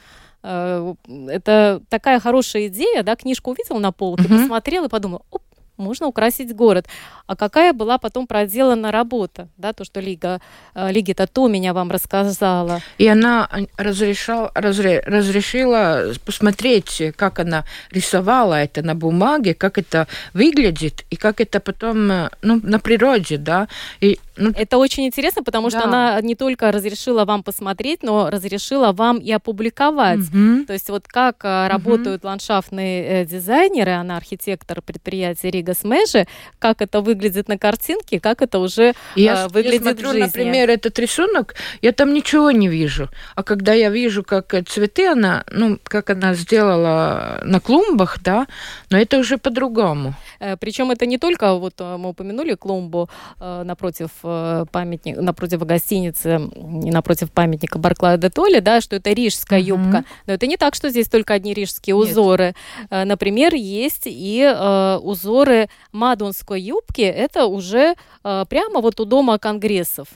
э, 0.43 0.95
это 1.29 1.81
такая 1.89 2.19
хорошая 2.19 2.67
идея, 2.67 3.03
да, 3.03 3.15
книжку 3.15 3.51
увидела 3.51 3.79
на 3.79 3.91
полке, 3.91 4.23
mm-hmm. 4.23 4.41
посмотрела 4.41 4.85
и 4.85 4.89
подумала, 4.89 5.21
оп, 5.29 5.41
можно 5.77 6.07
украсить 6.07 6.55
город. 6.55 6.87
А 7.27 7.35
какая 7.35 7.73
была 7.73 7.97
потом 7.97 8.27
проделана 8.27 8.91
работа, 8.91 9.47
да, 9.57 9.73
то, 9.73 9.83
что 9.83 9.99
Лига, 9.99 10.41
э, 10.75 10.91
Лиги 10.91 11.13
Тату 11.13 11.47
меня 11.47 11.73
вам 11.73 11.91
рассказала. 11.91 12.81
И 12.97 13.07
она 13.07 13.49
разрешала, 13.77 14.51
разре, 14.55 15.03
разрешила 15.05 16.13
посмотреть, 16.25 17.01
как 17.15 17.39
она 17.39 17.65
рисовала 17.91 18.55
это 18.55 18.81
на 18.81 18.95
бумаге, 18.95 19.53
как 19.53 19.77
это 19.77 20.07
выглядит, 20.33 21.05
и 21.09 21.15
как 21.15 21.41
это 21.41 21.59
потом 21.59 22.11
э, 22.11 22.29
ну, 22.41 22.59
на 22.63 22.79
природе, 22.79 23.37
да. 23.37 23.67
И 24.01 24.19
ну, 24.37 24.51
это 24.55 24.77
очень 24.77 25.05
интересно, 25.05 25.43
потому 25.43 25.69
да. 25.69 25.79
что 25.79 25.87
она 25.87 26.21
не 26.21 26.35
только 26.35 26.71
разрешила 26.71 27.25
вам 27.25 27.43
посмотреть, 27.43 28.03
но 28.03 28.29
разрешила 28.29 28.91
вам 28.91 29.17
и 29.17 29.31
опубликовать. 29.31 30.19
Угу. 30.19 30.65
То 30.67 30.73
есть 30.73 30.89
вот 30.89 31.07
как 31.07 31.37
угу. 31.37 31.67
работают 31.67 32.23
ландшафтные 32.23 33.23
э, 33.23 33.25
дизайнеры, 33.25 33.93
она 33.93 34.17
архитектор 34.17 34.81
предприятия 34.81 35.49
Рига 35.49 35.73
Смежи, 35.73 36.27
как 36.59 36.81
это 36.81 37.01
выглядит 37.01 37.47
на 37.47 37.57
картинке, 37.57 38.19
как 38.19 38.41
это 38.41 38.59
уже 38.59 38.93
я, 39.15 39.45
э, 39.45 39.47
выглядит 39.47 39.81
я 39.81 39.91
смотрю, 39.91 40.09
в 40.09 40.11
жизни. 40.11 40.25
например, 40.25 40.69
этот 40.69 40.99
рисунок, 40.99 41.55
я 41.81 41.91
там 41.91 42.13
ничего 42.13 42.51
не 42.51 42.67
вижу. 42.67 43.09
А 43.35 43.43
когда 43.43 43.73
я 43.73 43.89
вижу, 43.89 44.23
как 44.23 44.53
цветы 44.67 45.07
она, 45.07 45.43
ну, 45.51 45.79
как 45.83 46.09
она 46.09 46.33
сделала 46.33 47.41
на 47.43 47.59
клумбах, 47.59 48.19
да, 48.21 48.47
но 48.89 48.97
это 48.97 49.17
уже 49.17 49.37
по-другому. 49.37 50.13
Э, 50.39 50.57
Причем 50.57 50.91
это 50.91 51.05
не 51.05 51.17
только, 51.17 51.53
вот 51.55 51.75
э, 51.79 51.97
мы 51.97 52.09
упомянули 52.09 52.55
клумбу 52.55 53.09
напротив 53.39 54.09
Э, 54.26 54.26
памятник, 54.71 55.17
напротив 55.17 55.65
гостиницы 55.65 56.39
и 56.83 56.91
напротив 56.91 57.29
памятника 57.31 57.79
Барклая 57.79 58.17
де 58.17 58.29
Толли, 58.29 58.59
да, 58.59 58.81
что 58.81 58.95
это 58.95 59.11
рижская 59.11 59.59
mm-hmm. 59.59 59.63
юбка. 59.63 60.03
Но 60.25 60.33
это 60.33 60.47
не 60.47 60.57
так, 60.57 60.75
что 60.75 60.89
здесь 60.89 61.07
только 61.07 61.33
одни 61.33 61.53
рижские 61.53 61.95
Нет. 61.95 62.09
узоры. 62.09 62.55
Э, 62.89 63.03
например, 63.05 63.53
есть 63.53 64.03
и 64.05 64.41
э, 64.41 64.97
узоры 64.97 65.69
мадонской 65.91 66.61
юбки. 66.61 67.01
Это 67.01 67.45
уже 67.45 67.95
э, 68.23 68.45
прямо 68.49 68.81
вот 68.81 68.99
у 68.99 69.05
дома 69.05 69.37
конгрессов. 69.39 70.07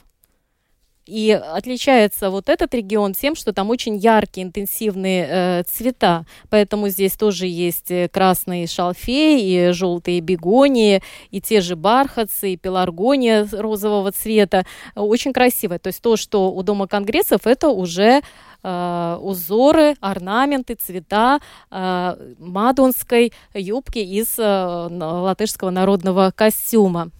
И 1.06 1.32
отличается 1.32 2.30
вот 2.30 2.48
этот 2.48 2.74
регион 2.74 3.12
тем, 3.12 3.34
что 3.34 3.52
там 3.52 3.70
очень 3.70 3.96
яркие, 3.96 4.46
интенсивные 4.46 5.26
э, 5.28 5.62
цвета. 5.64 6.24
Поэтому 6.48 6.88
здесь 6.88 7.14
тоже 7.14 7.46
есть 7.46 7.90
э, 7.90 8.08
красный 8.08 8.68
шалфей, 8.68 9.42
и 9.42 9.72
желтые 9.72 10.20
бегонии, 10.20 11.02
и 11.30 11.40
те 11.40 11.60
же 11.60 11.74
бархатцы, 11.74 12.52
и 12.52 12.56
пеларгония 12.56 13.48
розового 13.50 14.12
цвета. 14.12 14.64
Очень 14.94 15.32
красиво. 15.32 15.78
То 15.80 15.88
есть 15.88 16.00
то, 16.00 16.16
что 16.16 16.52
у 16.52 16.62
Дома 16.62 16.86
конгрессов, 16.86 17.48
это 17.48 17.70
уже 17.70 18.20
э, 18.62 19.18
узоры, 19.20 19.96
орнаменты, 20.00 20.76
цвета 20.76 21.40
э, 21.72 22.34
мадонской 22.38 23.32
юбки 23.54 23.98
из 23.98 24.38
латышского 24.38 25.70
народного 25.70 26.32
костюма. 26.34 27.10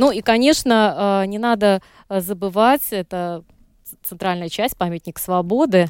Ну 0.00 0.10
и, 0.10 0.22
конечно, 0.22 1.22
э, 1.22 1.26
не 1.26 1.38
надо 1.38 1.82
э, 2.08 2.20
забывать, 2.22 2.86
это 2.90 3.44
центральная 4.02 4.48
часть, 4.48 4.78
памятник 4.78 5.18
свободы. 5.18 5.88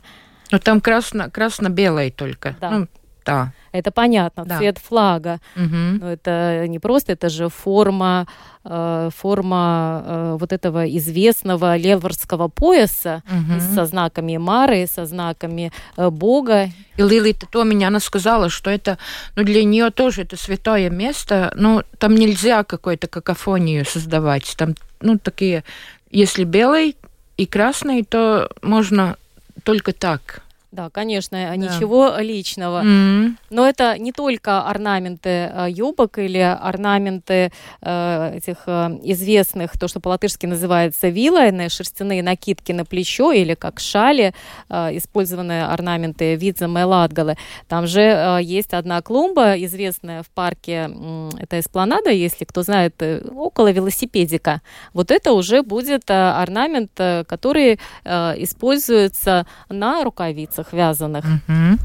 Но 0.51 0.59
там 0.59 0.81
красно, 0.81 1.31
красно-белый 1.31 2.11
только. 2.11 2.57
Да. 2.61 2.71
Ну, 2.71 2.89
Да. 3.25 3.53
Это 3.73 3.93
понятно, 3.93 4.45
Да. 4.45 4.59
цвет 4.59 4.79
флага. 4.79 5.39
Мгм. 5.55 5.99
Но 5.99 6.11
это 6.13 6.65
не 6.67 6.79
просто, 6.81 7.13
это 7.13 7.29
же 7.29 7.49
форма, 7.49 8.27
э, 8.65 9.11
форма 9.17 10.03
э, 10.05 10.37
вот 10.41 10.53
этого 10.53 10.85
известного 10.99 11.77
леварского 11.77 12.49
пояса 12.49 13.23
Мгм. 13.31 13.61
со 13.61 13.87
знаками 13.87 14.37
Мары, 14.39 14.87
со 14.93 15.07
знаками 15.07 15.71
э, 15.97 16.11
Бога. 16.11 16.69
И 16.97 17.03
Лилита 17.03 17.47
Томиня, 17.47 17.87
она 17.89 18.01
сказала, 18.01 18.49
что 18.51 18.71
это, 18.71 18.99
ну, 19.37 19.45
для 19.45 19.63
нее 19.65 19.91
тоже 19.91 20.23
это 20.23 20.37
святое 20.37 20.91
место, 20.91 21.53
но 21.55 21.83
там 21.99 22.15
нельзя 22.17 22.65
какой-то 22.65 23.07
какофонию 23.07 23.85
создавать. 23.85 24.53
Там, 24.57 24.75
ну, 25.01 25.17
такие, 25.19 25.63
если 26.11 26.45
белый 26.45 26.97
и 27.37 27.47
красный, 27.47 28.03
то 28.03 28.51
можно 28.63 29.17
только 29.63 29.93
так. 29.93 30.43
Да, 30.73 30.89
конечно, 30.89 31.37
Да. 31.37 31.57
ничего 31.57 32.15
личного. 32.19 32.83
М. 32.83 33.37
Но 33.51 33.67
это 33.69 33.99
не 33.99 34.13
только 34.13 34.63
орнаменты 34.63 35.29
э, 35.29 35.67
юбок 35.69 36.19
или 36.19 36.39
орнаменты 36.39 37.51
э, 37.83 38.37
этих 38.37 38.57
э, 38.67 38.99
известных, 39.03 39.73
то, 39.79 39.89
что 39.89 39.99
по-латышски 39.99 40.47
называется 40.47 41.09
вилайны, 41.09 41.69
шерстяные 41.69 42.23
накидки 42.23 42.71
на 42.71 42.85
плечо 42.85 43.33
или 43.33 43.55
как 43.55 43.81
шали, 43.81 44.33
э, 44.69 44.97
использованные 44.97 45.65
орнаменты 45.65 46.37
Видзема 46.37 46.83
и 46.83 46.85
Латгалы. 46.85 47.37
Там 47.67 47.89
же 47.89 48.03
э, 48.03 48.39
есть 48.43 48.73
одна 48.73 49.03
клумба, 49.03 49.55
известная 49.65 50.23
в 50.23 50.29
парке, 50.31 50.89
м, 50.89 51.31
это 51.37 51.59
эспланада, 51.59 52.11
если 52.11 52.45
кто 52.45 52.63
знает, 52.63 52.95
э, 53.03 53.23
около 53.35 53.73
велосипедика. 53.73 54.61
Вот 54.95 55.11
это 55.11 55.33
уже 55.33 55.63
будет 55.65 56.09
э, 56.11 56.15
орнамент, 56.15 56.93
э, 56.99 57.25
который 57.25 57.81
э, 58.05 58.35
используется 58.43 59.47
на 59.69 60.05
рукавицах 60.05 60.60
вязаных. 60.73 61.25
Мгм. 61.47 61.79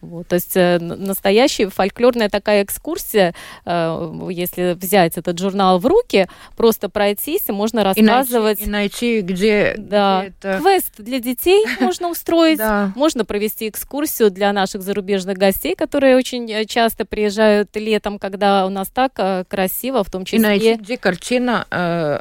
Вот, 0.00 0.28
то 0.28 0.36
есть 0.36 0.56
э, 0.56 0.78
настоящая 0.78 1.70
фольклорная 1.70 2.28
такая 2.28 2.62
экскурсия, 2.62 3.34
э, 3.64 4.28
если 4.30 4.74
взять 4.74 5.18
этот 5.18 5.36
журнал 5.40 5.80
в 5.80 5.86
руки, 5.86 6.28
просто 6.56 6.88
пройтись, 6.88 7.48
и 7.48 7.52
можно 7.52 7.80
И 7.80 7.82
рассказывать. 7.82 8.64
найти, 8.64 9.18
и 9.18 9.20
найти, 9.20 9.20
где, 9.22 9.74
Да. 9.76 10.20
где 10.20 10.28
это... 10.38 10.58
Квест 10.60 10.92
для 10.98 11.18
детей 11.18 11.64
можно 11.80 12.10
устроить. 12.10 12.58
Да. 12.58 12.92
Можно 12.94 13.24
провести 13.24 13.68
экскурсию 13.68 14.30
для 14.30 14.52
наших 14.52 14.82
зарубежных 14.82 15.36
гостей, 15.36 15.74
которые 15.74 16.16
очень 16.16 16.48
э, 16.48 16.64
часто 16.64 17.04
приезжают 17.04 17.74
летом, 17.74 18.20
когда 18.20 18.66
у 18.66 18.70
нас 18.70 18.86
так 18.90 19.14
э, 19.16 19.42
красиво, 19.48 20.04
в 20.04 20.10
том 20.12 20.22
И 20.30 20.38
найти, 20.38 20.64
числе. 20.64 20.76
где 20.76 20.96
картина 20.96 21.66
э, 21.72 22.20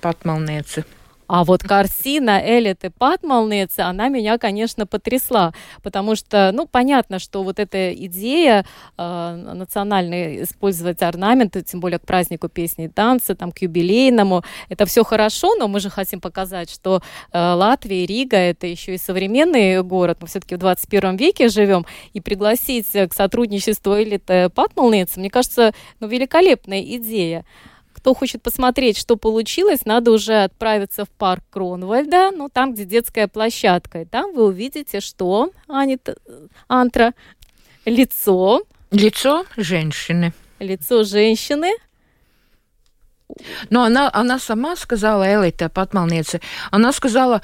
Патмалнецы. 0.00 0.84
А 1.32 1.44
вот 1.44 1.62
картина 1.62 2.42
Элиты 2.44 2.90
Патмалнецы, 2.90 3.78
она 3.80 4.08
меня, 4.08 4.36
конечно, 4.36 4.84
потрясла, 4.84 5.54
потому 5.80 6.16
что, 6.16 6.50
ну, 6.52 6.66
понятно, 6.66 7.20
что 7.20 7.44
вот 7.44 7.60
эта 7.60 7.94
идея 7.94 8.66
э, 8.98 9.52
национальной 9.54 10.42
использовать 10.42 11.02
орнаменты, 11.02 11.62
тем 11.62 11.78
более 11.78 12.00
к 12.00 12.04
празднику 12.04 12.48
песни 12.48 12.86
и 12.86 12.88
танца, 12.88 13.36
там, 13.36 13.52
к 13.52 13.62
юбилейному, 13.62 14.42
это 14.68 14.86
все 14.86 15.04
хорошо, 15.04 15.54
но 15.54 15.68
мы 15.68 15.78
же 15.78 15.88
хотим 15.88 16.20
показать, 16.20 16.68
что 16.68 17.00
э, 17.30 17.38
Латвия 17.38 18.06
Рига 18.06 18.36
это 18.36 18.66
еще 18.66 18.96
и 18.96 18.98
современный 18.98 19.84
город, 19.84 20.18
мы 20.20 20.26
все-таки 20.26 20.56
в 20.56 20.58
21 20.58 21.14
веке 21.14 21.48
живем, 21.48 21.86
и 22.12 22.20
пригласить 22.20 22.90
к 22.90 23.14
сотрудничеству 23.14 23.94
Элиты 24.02 24.48
Патмалнецы, 24.48 25.20
мне 25.20 25.30
кажется, 25.30 25.74
ну, 26.00 26.08
великолепная 26.08 26.82
идея. 26.82 27.44
Кто 28.00 28.14
хочет 28.14 28.42
посмотреть, 28.42 28.96
что 28.96 29.16
получилось, 29.16 29.84
надо 29.84 30.10
уже 30.10 30.44
отправиться 30.44 31.04
в 31.04 31.10
парк 31.10 31.44
Кронвальда, 31.50 32.30
ну, 32.30 32.48
там, 32.48 32.72
где 32.72 32.86
детская 32.86 33.28
площадка. 33.28 34.00
И 34.00 34.04
там 34.06 34.32
вы 34.34 34.46
увидите, 34.46 35.00
что, 35.00 35.50
Анита, 35.68 36.16
Антра, 36.66 37.12
лицо, 37.84 38.62
Лицо 38.90 39.44
женщины. 39.58 40.32
лицо 40.60 41.04
женщины. 41.04 41.72
Но 43.68 43.82
она, 43.82 44.10
она 44.12 44.38
сама 44.38 44.76
сказала, 44.76 45.24
Элита 45.24 45.68
Патмалнецы, 45.68 46.40
она 46.70 46.92
сказала, 46.92 47.42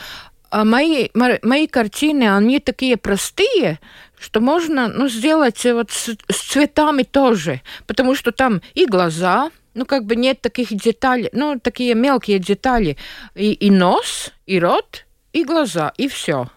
а 0.49 0.65
мои, 0.65 1.11
мо- 1.13 1.39
мои 1.43 1.67
картины, 1.67 2.35
они 2.35 2.61
такие 2.61 2.97
простые, 2.97 3.79
что 4.19 4.41
можно 4.41 4.89
ну, 4.89 5.09
сделать 5.09 5.67
э, 5.67 5.75
вот 5.75 5.91
с, 5.91 6.17
с 6.31 6.37
цветами 6.39 7.03
тоже, 7.03 7.61
потому 7.87 8.15
что 8.15 8.33
там 8.33 8.63
и 8.75 8.87
глаза, 8.87 9.51
ну, 9.77 9.85
как 9.85 10.07
бы 10.07 10.17
нет 10.17 10.41
таких 10.41 10.75
деталей, 10.75 11.29
ну, 11.33 11.61
такие 11.61 11.95
мелкие 11.95 12.39
детали, 12.39 12.97
и, 13.35 13.53
и 13.53 13.71
нос, 13.71 14.33
и 14.47 14.59
рот, 14.59 15.05
и 15.33 15.45
глаза, 15.45 15.93
и 15.99 16.09
все. 16.09 16.49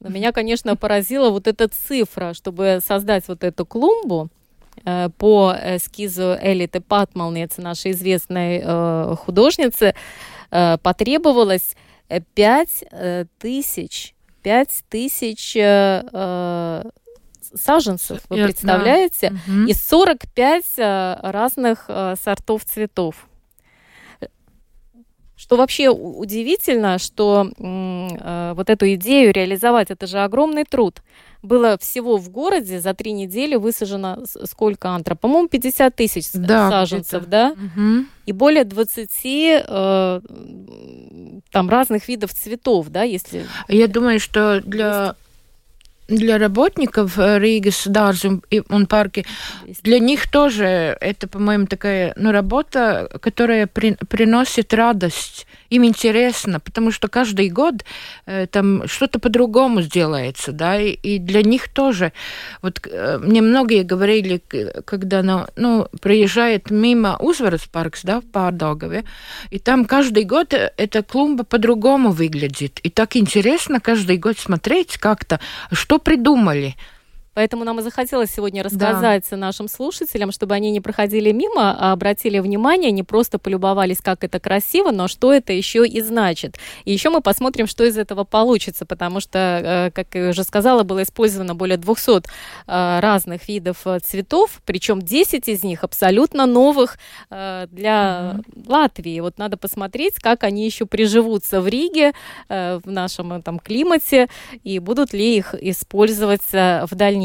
Но 0.00 0.10
меня, 0.10 0.32
конечно, 0.32 0.76
поразила 0.76 1.30
вот 1.30 1.46
эта 1.46 1.68
цифра, 1.68 2.34
чтобы 2.34 2.80
создать 2.84 3.28
вот 3.28 3.44
эту 3.44 3.64
клумбу 3.64 4.28
э, 4.84 5.08
по 5.16 5.54
эскизу 5.56 6.36
Элиты 6.42 6.80
Патмалнец, 6.80 7.58
нашей 7.58 7.92
известной 7.92 8.60
э, 8.62 9.14
художницы, 9.24 9.94
э, 10.50 10.76
потребовалось 10.78 11.76
э, 12.08 12.20
пять 12.34 12.84
э, 12.90 13.26
тысяч, 13.38 14.14
пять 14.42 14.82
тысяч 14.90 15.56
саженцев, 17.54 18.20
вы 18.28 18.38
Я- 18.38 18.44
представляете? 18.46 19.32
Мгм. 19.46 19.66
И 19.66 19.72
45 19.74 20.64
э, 20.78 21.16
разных 21.22 21.84
э, 21.88 22.14
сортов 22.22 22.64
цветов. 22.64 23.26
Что 25.36 25.56
вообще 25.56 25.90
удивительно, 25.90 26.98
что 26.98 27.50
э, 27.58 28.52
вот 28.54 28.70
эту 28.70 28.94
идею 28.94 29.32
реализовать, 29.32 29.90
это 29.90 30.06
же 30.06 30.20
огромный 30.20 30.64
труд. 30.64 31.02
Было 31.42 31.76
всего 31.78 32.16
в 32.16 32.30
городе 32.30 32.80
за 32.80 32.94
три 32.94 33.12
недели 33.12 33.56
высажено 33.56 34.20
сколько 34.44 34.88
антра? 34.90 35.14
По-моему, 35.16 35.48
50 35.48 35.94
тысяч 35.94 36.30
Да, 36.32 36.70
саженцев, 36.70 37.26
да? 37.26 37.54
Мгм. 37.56 38.08
И 38.24 38.32
более 38.32 38.64
20 38.64 39.10
э, 39.68 40.20
там 41.50 41.68
разных 41.68 42.08
видов 42.08 42.32
цветов, 42.32 42.88
да, 42.88 43.02
если... 43.02 43.44
Я 43.68 43.88
думаю, 43.88 44.20
что 44.20 44.62
для, 44.62 45.16
для 46.08 46.38
работников 46.38 47.18
э, 47.18 47.38
Риgas 47.38 47.88
Дārzu 47.88 48.42
и 48.50 48.62
он 48.68 48.86
парки 48.86 49.24
Для 49.82 49.98
них 49.98 50.30
тоже 50.30 50.96
это, 51.00 51.28
по-моему, 51.28 51.66
такая 51.66 52.12
ну, 52.16 52.32
работа, 52.32 53.08
которая 53.20 53.66
при- 53.66 53.96
приносит 54.08 54.74
радость. 54.74 55.46
Им 55.70 55.84
интересно, 55.84 56.60
потому 56.60 56.90
что 56.90 57.08
каждый 57.08 57.48
год 57.48 57.84
э, 58.26 58.46
там 58.46 58.86
что-то 58.86 59.18
по-другому 59.18 59.82
сделается, 59.82 60.52
да, 60.52 60.80
и, 60.80 60.90
и 60.92 61.18
для 61.18 61.42
них 61.42 61.68
тоже. 61.68 62.12
Вот 62.62 62.80
э, 62.86 63.18
мне 63.18 63.42
многие 63.42 63.82
говорили, 63.82 64.42
когда 64.84 65.22
ну, 65.22 65.46
ну, 65.56 65.88
приезжает 66.00 66.70
мимо 66.70 67.16
Узварас 67.18 67.62
паркс, 67.62 68.02
да, 68.02 68.20
в 68.20 68.24
Pārdaugavе, 68.24 69.04
и 69.50 69.58
там 69.58 69.84
каждый 69.84 70.24
год 70.24 70.54
э, 70.54 70.72
эта 70.76 71.02
клумба 71.02 71.44
по-другому 71.44 72.10
выглядит. 72.10 72.80
И 72.80 72.90
так 72.90 73.16
интересно 73.16 73.80
каждый 73.80 74.18
год 74.18 74.38
смотреть 74.38 74.98
как-то, 74.98 75.40
что 75.72 75.98
придумали. 75.98 76.76
Поэтому 77.34 77.64
нам 77.64 77.80
и 77.80 77.82
захотелось 77.82 78.30
сегодня 78.30 78.62
рассказать 78.62 79.30
нашим 79.32 79.68
слушателям, 79.68 80.30
чтобы 80.30 80.54
они 80.54 80.70
не 80.70 80.80
проходили 80.80 81.32
мимо, 81.32 81.76
а 81.78 81.92
обратили 81.92 82.38
внимание, 82.38 82.92
не 82.92 83.02
просто 83.02 83.38
полюбовались, 83.38 83.98
как 83.98 84.22
это 84.22 84.38
красиво, 84.38 84.92
но 84.92 85.08
что 85.08 85.32
это 85.32 85.52
еще 85.52 85.86
и 85.86 86.00
значит. 86.00 86.56
И 86.84 86.92
еще 86.92 87.10
мы 87.10 87.20
посмотрим, 87.20 87.66
что 87.66 87.84
из 87.84 87.98
этого 87.98 88.24
получится, 88.24 88.86
потому 88.86 89.20
что, 89.20 89.38
э, 89.38 89.90
как 89.90 90.14
я 90.14 90.28
уже 90.28 90.44
сказала, 90.44 90.84
было 90.84 91.02
использовано 91.02 91.54
более 91.54 91.76
200 91.76 92.18
э, 92.18 93.00
разных 93.00 93.48
видов 93.48 93.78
э, 93.86 93.98
цветов, 93.98 94.62
причем 94.64 95.02
10 95.02 95.48
из 95.48 95.64
них 95.64 95.82
абсолютно 95.84 96.46
новых 96.46 96.98
для 97.30 98.40
Латвии. 98.66 99.20
Вот 99.20 99.38
надо 99.38 99.56
посмотреть, 99.56 100.14
как 100.16 100.44
они 100.44 100.64
еще 100.64 100.86
приживутся 100.86 101.60
в 101.60 101.68
Риге, 101.68 102.12
в 102.48 102.82
нашем 102.84 103.42
там 103.42 103.58
климате, 103.58 104.28
и 104.62 104.78
будут 104.78 105.12
ли 105.12 105.36
их 105.36 105.54
использовать 105.54 106.42
в 106.52 106.88
дальнейшем. 106.92 107.23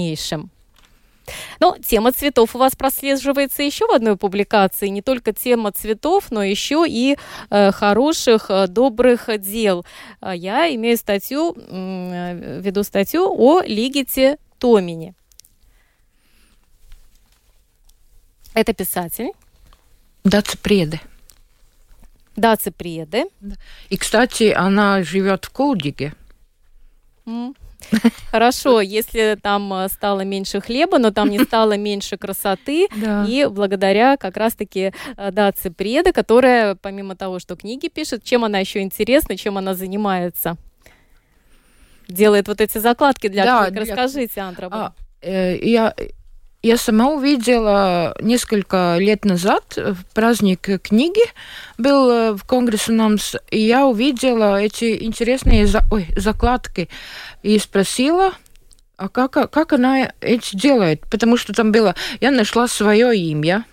Но 1.60 1.78
тема 1.78 2.12
цветов 2.12 2.56
у 2.56 2.60
вас 2.60 2.76
прослеживается 2.76 3.64
еще 3.64 3.86
в 3.86 3.92
одной 3.92 4.18
публикации. 4.18 4.88
Не 4.88 5.02
только 5.02 5.34
тема 5.34 5.72
цветов, 5.72 6.32
но 6.32 6.44
еще 6.44 6.86
и 6.88 7.18
э, 7.50 7.72
хороших, 7.72 8.50
э, 8.50 8.68
добрых 8.68 9.30
дел. 9.40 9.86
А 10.22 10.36
Я 10.36 10.74
имею 10.76 10.98
статью, 10.98 11.56
э, 11.56 12.60
веду 12.62 12.84
статью 12.84 13.32
о 13.32 13.62
Лигите 13.62 14.38
Томине. 14.58 15.14
Это 18.54 18.74
писатель 18.74 19.32
Даца 20.24 20.58
Преды. 20.58 21.00
Даци 22.36 22.72
Преды. 22.72 23.26
И, 23.90 23.98
кстати, 23.98 24.52
она 24.52 25.04
живет 25.04 25.46
в 25.46 25.50
Кулдиге. 25.50 26.14
М. 27.26 27.56
Хорошо, 28.32 28.82
если 28.82 29.38
там 29.42 29.74
э, 29.74 29.90
стало 29.90 30.22
меньше 30.22 30.62
хлеба, 30.62 30.98
но 31.00 31.12
там 31.12 31.30
не 31.30 31.40
стало 31.44 31.78
меньше 31.78 32.18
красоты, 32.18 32.88
Да. 32.96 33.26
И 33.28 33.46
благодаря 33.46 34.18
как 34.18 34.38
раз-таки 34.38 34.94
э, 35.18 35.32
Даци 35.32 35.72
Преда, 35.72 36.12
которая, 36.14 36.76
помимо 36.76 37.16
того, 37.16 37.40
что 37.40 37.56
книги 37.56 37.88
пишет, 37.88 38.24
чем 38.24 38.44
она 38.44 38.60
еще 38.60 38.82
интересна, 38.82 39.38
чем 39.38 39.58
она 39.58 39.74
занимается? 39.74 40.58
Делает 42.08 42.48
вот 42.48 42.60
эти 42.62 42.78
закладки 42.80 43.28
для 43.28 43.46
Да, 43.46 43.68
книг. 43.68 43.82
Расскажите, 43.82 44.42
Антра. 44.42 44.68
А, 44.72 44.94
Э, 45.22 45.58
я, 45.58 45.94
я 46.62 46.78
сама 46.78 47.10
увидела 47.10 48.16
несколько 48.20 48.98
лет 49.00 49.24
назад 49.24 49.76
в 49.78 50.04
праздник 50.14 50.82
книги 50.82 51.22
был 51.78 52.10
э, 52.10 52.32
в 52.34 52.44
Конгрессе 52.44 52.92
НАМС, 52.92 53.36
и 53.50 53.60
я 53.60 53.86
увидела 53.86 54.62
эти 54.62 55.04
интересные 55.04 55.68
за, 55.68 55.84
ой, 55.90 56.08
закладки 56.18 56.90
и 57.44 57.58
спросила, 57.60 58.34
а 58.98 59.08
как, 59.08 59.50
как 59.52 59.72
она 59.72 60.12
это 60.20 60.58
делает? 60.58 61.02
Потому 61.10 61.38
что 61.38 61.54
там 61.54 61.72
было, 61.72 61.96
я 62.20 62.32
нашла 62.32 62.68
свое 62.68 63.18
имя 63.18 63.64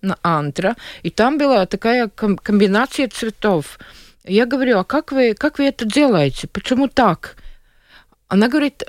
на 0.00 0.16
Антра, 0.22 0.76
и 1.02 1.10
там 1.10 1.38
была 1.38 1.66
такая 1.66 2.08
комбинация 2.08 3.08
цветов. 3.08 3.78
Я 4.24 4.46
говорю, 4.46 4.78
а 4.78 4.84
как 4.84 5.10
вы, 5.10 5.34
как 5.34 5.58
вы 5.58 5.64
это 5.64 5.84
делаете? 5.84 6.46
Почему 6.46 6.86
так? 6.86 7.36
Она 8.28 8.46
говорит, 8.48 8.84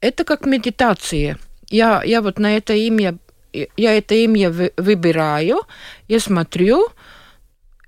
это 0.00 0.24
как 0.24 0.46
медитация. 0.46 1.38
Я, 1.74 2.04
я 2.04 2.22
вот 2.22 2.38
на 2.38 2.56
это 2.56 2.72
имя, 2.74 3.18
я 3.52 3.98
это 3.98 4.14
имя 4.14 4.48
выбираю, 4.76 5.62
я 6.06 6.20
смотрю, 6.20 6.86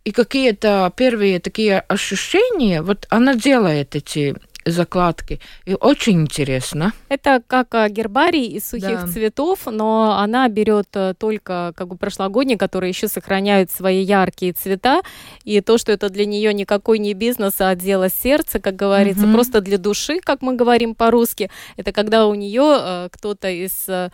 и 0.03 0.11
какие-то 0.11 0.93
первые 0.97 1.39
такие 1.39 1.79
ощущения, 1.79 2.83
вот 2.83 3.07
она 3.11 3.37
делает 3.37 3.95
эти 3.95 4.35
закладки. 4.67 5.41
И 5.65 5.75
очень 5.75 6.23
интересно. 6.23 6.93
Это 7.09 7.43
как 7.47 7.75
а, 7.75 7.89
гербарий 7.89 8.47
из 8.47 8.69
сухих 8.69 9.03
да. 9.03 9.07
цветов, 9.07 9.61
но 9.67 10.19
она 10.19 10.49
берет 10.49 10.89
э, 10.95 11.15
только 11.19 11.73
как 11.77 11.89
бы 11.89 11.97
прошлогодние, 11.97 12.59
которые 12.59 12.91
еще 12.91 13.09
сохраняют 13.09 13.71
свои 13.71 14.03
яркие 14.03 14.53
цвета. 14.53 15.03
И 15.45 15.61
то, 15.61 15.79
что 15.79 15.93
это 15.93 16.11
для 16.11 16.27
нее 16.27 16.53
никакой 16.53 16.99
не 16.99 17.15
бизнес, 17.15 17.55
а 17.61 17.75
дело 17.75 18.11
сердца, 18.11 18.59
как 18.59 18.75
говорится, 18.77 19.25
угу. 19.25 19.33
просто 19.33 19.61
для 19.61 19.79
души, 19.79 20.21
как 20.21 20.43
мы 20.43 20.57
говорим 20.57 20.95
по-русски. 20.95 21.51
Это 21.77 21.93
когда 21.93 22.27
у 22.27 22.35
нее 22.35 22.77
э, 22.79 23.09
кто-то 23.13 23.49
из 23.49 23.89
э, 23.89 24.11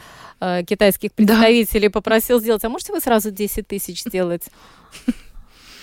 китайских 0.66 1.12
представителей 1.12 1.88
да. 1.88 1.92
попросил 1.92 2.40
сделать, 2.40 2.64
а 2.64 2.68
можете 2.68 2.92
вы 2.92 3.00
сразу 3.00 3.30
10 3.30 3.66
тысяч 3.66 4.03
сделать? 4.03 4.44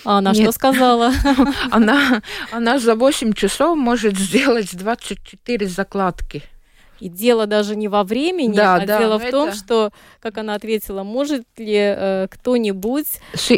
А 0.04 0.18
она 0.18 0.32
Нет. 0.32 0.42
что 0.42 0.52
сказала? 0.52 1.12
Она, 1.70 2.22
она 2.52 2.78
за 2.78 2.94
8 2.94 3.32
часов 3.32 3.76
может 3.76 4.16
сделать 4.16 4.76
24 4.76 5.66
закладки. 5.66 6.42
И 7.00 7.08
дело 7.08 7.46
даже 7.46 7.76
не 7.76 7.88
во 7.88 8.04
времени, 8.04 8.54
да, 8.54 8.76
а 8.76 8.86
да, 8.86 8.98
дело 8.98 9.18
в 9.18 9.30
том, 9.30 9.52
что, 9.52 9.90
как 10.20 10.38
она 10.38 10.54
ответила, 10.54 11.02
может 11.02 11.44
ли 11.56 11.76
э, 11.76 12.26
кто-нибудь... 12.30 13.06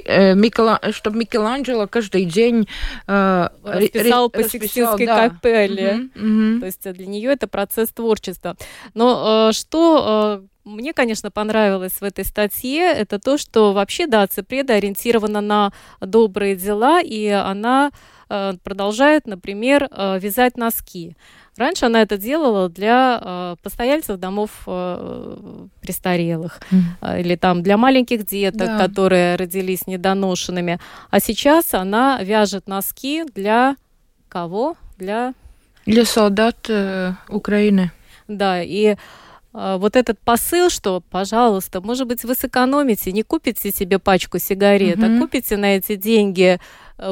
Э, 0.05 0.35
Микела... 0.35 0.81
Чтобы 0.91 1.19
Микеланджело 1.19 1.87
каждый 1.87 2.25
день 2.25 2.69
э, 3.07 3.49
расписал 3.65 4.31
по 4.31 4.43
Сикстинской 4.43 5.07
да. 5.07 5.29
капелле. 5.29 6.11
Угу, 6.15 6.25
угу. 6.25 6.61
То 6.61 6.67
есть 6.67 6.93
для 6.93 7.07
нее 7.07 7.33
это 7.33 7.49
процесс 7.49 7.91
творчества. 7.91 8.57
Но 8.95 9.49
э, 9.51 9.53
что 9.53 10.43
э, 10.43 10.47
мне, 10.65 10.93
конечно, 10.93 11.31
понравилось 11.31 12.01
в 12.01 12.05
этой 12.05 12.25
статье, 12.25 12.83
это 12.83 13.19
то, 13.19 13.37
что 13.37 13.73
вообще, 13.73 14.07
да, 14.07 14.27
Цепреда 14.27 14.75
ориентирована 14.75 15.41
на 15.41 15.73
добрые 16.01 16.57
дела, 16.57 17.01
и 17.01 17.27
она 17.27 17.91
э, 18.29 18.55
продолжает, 18.63 19.27
например, 19.27 19.89
э, 19.91 20.19
вязать 20.21 20.57
носки. 20.57 21.17
Раньше 21.57 21.87
она 21.87 22.01
это 22.03 22.17
делала 22.17 22.69
для 22.69 23.21
э, 23.23 23.57
постояльцев 23.63 24.19
домов 24.19 24.51
э, 24.67 25.67
престарелых 25.83 26.61
mm. 26.71 27.21
или 27.21 27.37
там 27.37 27.63
для 27.63 27.77
маленьких 27.77 28.25
деток, 28.25 28.69
да. 28.69 28.79
которые 28.79 29.37
родились 29.37 29.87
недоношенными. 29.87 30.79
А 31.11 31.21
сейчас 31.21 31.75
она 31.75 32.23
вяжет 32.23 32.69
носки 32.69 33.25
для 33.35 33.77
кого? 34.29 34.77
Для 34.99 35.35
для 35.87 36.05
солдат 36.05 36.57
э, 36.69 37.13
Украины. 37.29 37.91
Да, 38.29 38.63
и 38.63 38.97
а, 39.53 39.77
вот 39.79 39.97
этот 39.97 40.19
посыл, 40.21 40.71
что, 40.71 41.03
пожалуйста, 41.11 41.81
может 41.81 42.07
быть, 42.07 42.25
вы 42.25 42.35
сэкономите, 42.35 43.13
не 43.13 43.23
купите 43.23 43.71
себе 43.71 43.99
пачку 43.99 44.39
сигарет, 44.39 44.99
угу. 44.99 45.07
а 45.07 45.21
купите 45.21 45.57
на 45.57 45.77
эти 45.77 45.97
деньги 45.97 46.59
э, 46.59 46.59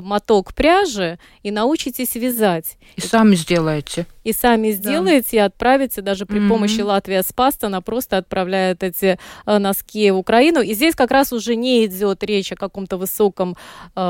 моток 0.02 0.54
пряжи 0.54 1.18
и 1.42 1.50
научитесь 1.50 2.14
вязать. 2.14 2.76
И, 2.96 3.00
сами 3.00 3.34
сделаете. 3.34 4.06
И 4.24 4.32
сами 4.32 4.72
сделаете, 4.72 5.28
да. 5.32 5.36
и 5.36 5.40
отправите 5.40 6.02
даже 6.02 6.26
при 6.26 6.40
mm 6.40 6.48
помощи 6.48 6.80
Латвия 6.80 7.22
Спаст, 7.22 7.64
она 7.64 7.80
просто 7.80 8.16
отправляет 8.16 8.82
эти 8.82 9.18
э, 9.46 9.58
носки 9.58 10.10
в 10.10 10.16
Украину. 10.16 10.60
И 10.60 10.74
здесь 10.74 10.94
как 10.94 11.10
раз 11.10 11.32
уже 11.32 11.54
не 11.54 11.86
идет 11.86 12.22
речь 12.24 12.52
о 12.52 12.56
каком-то 12.56 12.96
высоком 12.96 13.56
э, 13.94 14.00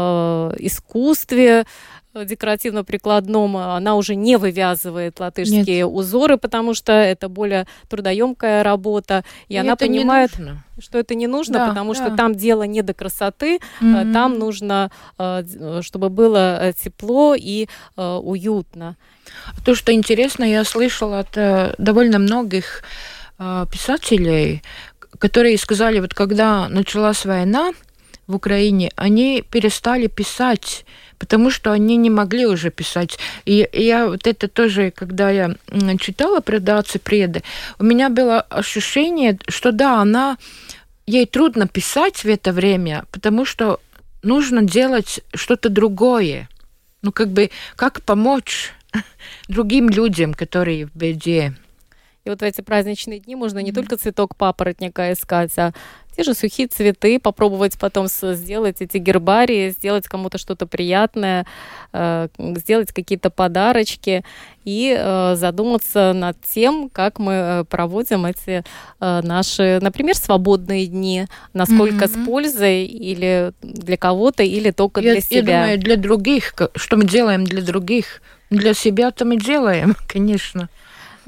искусстве, 0.59 1.65
Э, 2.10 2.10
декоративно-прикладном, 2.25 3.57
э, 3.57 3.77
она 3.77 3.97
уже 3.97 4.15
не 4.15 4.37
вывязывает 4.37 5.21
латышские 5.21 5.79
Нет. 5.79 5.87
узоры, 5.87 6.37
потому 6.37 6.75
что 6.75 6.93
это 6.93 7.29
более 7.29 7.67
трудоемкая 7.89 8.63
работа, 8.63 9.25
и, 9.49 9.55
и 9.55 9.57
она 9.57 9.77
понимает, 9.77 10.31
что 10.79 10.99
это 10.99 11.15
не 11.15 11.27
нужно, 11.27 11.55
да, 11.55 11.69
потому 11.69 11.95
да. 11.95 12.07
что 12.07 12.17
там 12.17 12.35
дело 12.35 12.63
не 12.63 12.83
до 12.83 12.95
красоты, 12.95 13.61
mm-hmm. 13.81 14.13
там 14.13 14.39
нужно, 14.39 14.91
чтобы 15.83 16.09
было 16.09 16.73
тепло 16.83 17.35
и 17.39 17.69
уютно. 17.97 18.97
То, 19.65 19.75
что 19.75 19.93
интересно, 19.93 20.45
я 20.45 20.65
слышала 20.65 21.21
от 21.21 21.77
довольно 21.79 22.19
многих 22.19 22.83
писателей, 23.71 24.63
которые 25.19 25.59
сказали, 25.59 26.01
вот 26.01 26.15
когда 26.15 26.69
началась 26.69 27.25
война 27.25 27.73
в 28.27 28.37
Украине, 28.37 28.91
они 28.97 29.43
перестали 29.43 30.07
писать 30.07 30.87
потому 31.21 31.51
что 31.51 31.71
они 31.71 31.97
не 31.97 32.11
могли 32.11 32.47
уже 32.47 32.71
писать. 32.71 33.19
И 33.45 33.69
я 33.73 34.07
вот 34.07 34.27
это 34.27 34.49
тоже, 34.49 34.91
когда 34.91 35.31
я 35.31 35.55
читала 36.01 36.41
про 36.41 36.59
Даци 36.59 36.99
Преды, 36.99 37.43
у 37.79 37.85
меня 37.85 38.09
было 38.09 38.41
ощущение, 38.41 39.39
что 39.47 39.71
да, 39.71 40.01
она 40.01 40.39
ей 41.07 41.27
трудно 41.27 41.69
писать 41.69 42.25
в 42.25 42.27
это 42.27 42.53
время, 42.53 43.05
потому 43.13 43.45
что 43.45 43.81
нужно 44.23 44.63
делать 44.63 45.21
что-то 45.35 45.69
другое. 45.69 46.49
Ну, 47.03 47.13
как 47.13 47.29
бы, 47.29 47.51
как 47.77 48.03
помочь 48.03 48.73
другим 49.49 49.91
людям, 49.91 50.33
которые 50.33 50.87
в 50.87 50.97
беде. 50.97 51.55
И 52.25 52.31
вот 52.31 52.41
в 52.41 52.45
эти 52.45 52.61
праздничные 52.61 53.19
дни 53.19 53.35
можно 53.35 53.61
не 53.61 53.73
только 53.73 53.97
цветок 53.97 54.37
папоротника 54.37 55.13
искать, 55.13 55.57
а 55.57 55.73
те 56.17 56.25
же 56.25 56.35
сухие 56.35 56.69
цветы, 56.69 57.19
попробовать 57.19 57.79
потом 57.79 58.07
сделать 58.09 58.77
эти 58.81 58.99
гербарии, 58.99 59.71
сделать 59.71 60.07
кому-то 60.07 60.39
что-то 60.39 60.67
приятное, 60.67 61.47
э, 61.93 62.29
сделать 62.57 62.93
какие-то 62.93 63.31
подарочки 63.31 64.25
и 64.65 64.95
э, 64.99 65.35
задуматься 65.37 66.13
над 66.13 66.37
тем, 66.43 66.91
как 66.91 67.19
мы 67.19 67.33
э, 67.33 67.65
проводим 67.65 68.27
эти 68.27 68.65
наши, 68.99 69.79
например, 69.81 70.15
свободные 70.15 70.87
дни, 70.87 71.27
насколько 71.55 72.05
mm-hmm. 72.05 72.23
с 72.23 72.27
пользой 72.27 72.85
или 72.85 73.53
для 73.63 73.97
кого-то, 73.97 74.43
или 74.43 74.73
только 74.73 75.01
я, 75.01 75.13
для 75.13 75.21
себя. 75.21 75.39
Я 75.39 75.61
думаю, 75.63 75.79
для 75.79 75.97
других, 75.97 76.55
что 76.75 76.97
мы 76.97 77.05
делаем 77.07 77.45
для 77.45 77.63
других, 77.63 78.21
для 78.51 78.75
себя-то 78.75 79.25
мы 79.25 79.37
делаем, 79.37 79.97
конечно. 80.09 80.69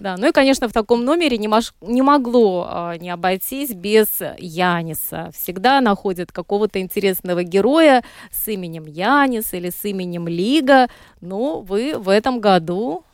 Да, 0.03 0.17
ну 0.17 0.29
и, 0.29 0.33
конечно, 0.33 0.69
в 0.69 0.73
таком 0.73 1.05
номере 1.05 1.39
не, 1.39 1.47
мож, 1.47 1.75
не 1.81 2.03
могло 2.03 2.67
а, 2.69 2.99
не 2.99 3.09
обойтись 3.09 3.71
без 3.71 4.09
Яниса. 4.37 5.31
Всегда 5.33 5.81
находят 5.81 6.33
какого-то 6.33 6.81
интересного 6.81 7.45
героя 7.45 8.03
с 8.33 8.49
именем 8.49 8.87
Янис 8.87 9.55
или 9.55 9.71
с 9.71 9.85
именем 9.85 10.27
Лига. 10.27 10.89
Ну, 11.21 11.61
вы 11.61 11.97
в 11.97 12.09
этом 12.09 12.41
году... 12.41 13.05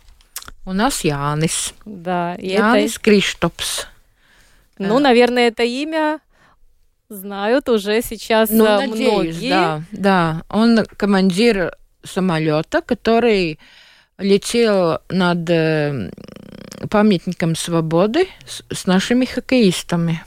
У 0.64 0.72
нас 0.72 1.04
Янис. 1.04 1.74
Да. 1.84 2.34
Янис 2.38 2.92
это... 2.92 3.00
Криштопс. 3.04 3.86
Ну, 4.78 4.98
наверное, 4.98 5.48
это 5.48 5.64
имя 5.64 6.20
знают 7.10 7.68
уже 7.68 8.00
сейчас 8.00 8.48
ну, 8.48 8.64
а, 8.64 8.80
надеюсь, 8.80 9.12
многие. 9.12 9.50
Да, 9.50 9.82
да. 9.92 10.42
Он 10.48 10.86
командир 10.96 11.76
самолета, 12.02 12.80
который 12.80 13.58
летел 14.16 15.00
над 15.10 15.50
э, 15.50 16.10
памятником 16.88 17.54
свободы 17.54 18.28
с, 18.46 18.62
с 18.70 18.86
нашими 18.86 19.24
хоккеистами. 19.24 20.22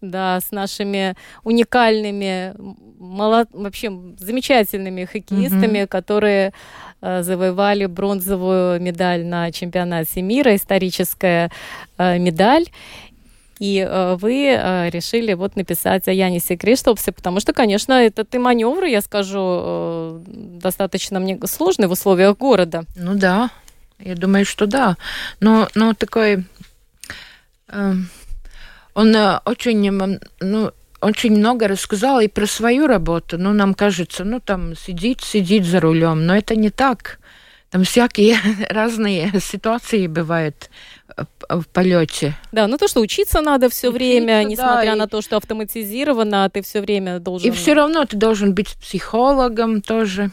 Да, 0.00 0.40
с 0.40 0.50
нашими 0.50 1.14
уникальными, 1.42 2.54
молод... 2.98 3.48
вообще 3.52 3.90
замечательными 4.18 5.04
хоккеистами, 5.04 5.82
угу. 5.82 5.88
которые 5.88 6.52
э, 7.00 7.22
завоевали 7.22 7.86
бронзовую 7.86 8.80
медаль 8.80 9.24
на 9.24 9.50
чемпионате 9.52 10.20
мира, 10.22 10.54
историческая 10.54 11.50
э, 11.96 12.18
медаль. 12.18 12.66
И 13.58 13.78
э, 13.78 14.16
вы 14.20 14.48
э, 14.48 14.90
решили 14.90 15.32
вот 15.32 15.56
написать 15.56 16.06
о 16.08 16.12
Янисе 16.12 16.56
Криштопсе, 16.56 17.12
потому 17.12 17.40
что, 17.40 17.54
конечно, 17.54 17.94
этот 17.94 18.34
и 18.34 18.38
маневр, 18.38 18.84
я 18.84 19.00
скажу, 19.00 19.40
э, 19.40 20.20
достаточно 20.26 21.20
мне 21.20 21.38
сложный 21.46 21.88
в 21.88 21.92
условиях 21.92 22.36
города. 22.36 22.84
Ну 22.96 23.14
да, 23.14 23.50
я 23.98 24.14
думаю, 24.14 24.44
что 24.44 24.66
да. 24.66 24.96
Но, 25.40 25.68
но 25.74 25.94
такой... 25.94 26.44
Э, 27.68 27.92
он 28.94 29.16
э, 29.16 29.40
очень... 29.44 30.18
Ну, 30.40 30.72
очень 31.00 31.36
много 31.36 31.68
рассказал 31.68 32.20
и 32.20 32.28
про 32.28 32.46
свою 32.46 32.86
работу. 32.86 33.38
Ну, 33.38 33.52
нам 33.52 33.74
кажется, 33.74 34.24
ну, 34.24 34.40
там 34.40 34.74
сидит, 34.74 35.20
сидит 35.20 35.64
за 35.64 35.80
рулем, 35.80 36.26
но 36.26 36.36
это 36.36 36.56
не 36.56 36.70
так. 36.70 37.18
Там 37.70 37.84
всякие 37.84 38.38
разные 38.70 39.32
ситуации 39.40 40.06
бывают 40.06 40.70
в 41.48 41.64
полете. 41.64 42.34
Да, 42.52 42.66
ну 42.66 42.76
то, 42.76 42.88
что 42.88 43.00
учиться 43.00 43.40
надо 43.40 43.68
все 43.68 43.90
время, 43.90 44.42
несмотря 44.44 44.92
да, 44.92 44.96
на 44.96 45.06
то, 45.06 45.22
что 45.22 45.36
автоматизировано, 45.36 46.48
ты 46.50 46.62
все 46.62 46.80
время 46.80 47.20
должен. 47.20 47.48
И 47.48 47.54
все 47.54 47.74
равно 47.74 48.04
ты 48.04 48.16
должен 48.16 48.54
быть 48.54 48.76
психологом 48.76 49.80
тоже. 49.82 50.30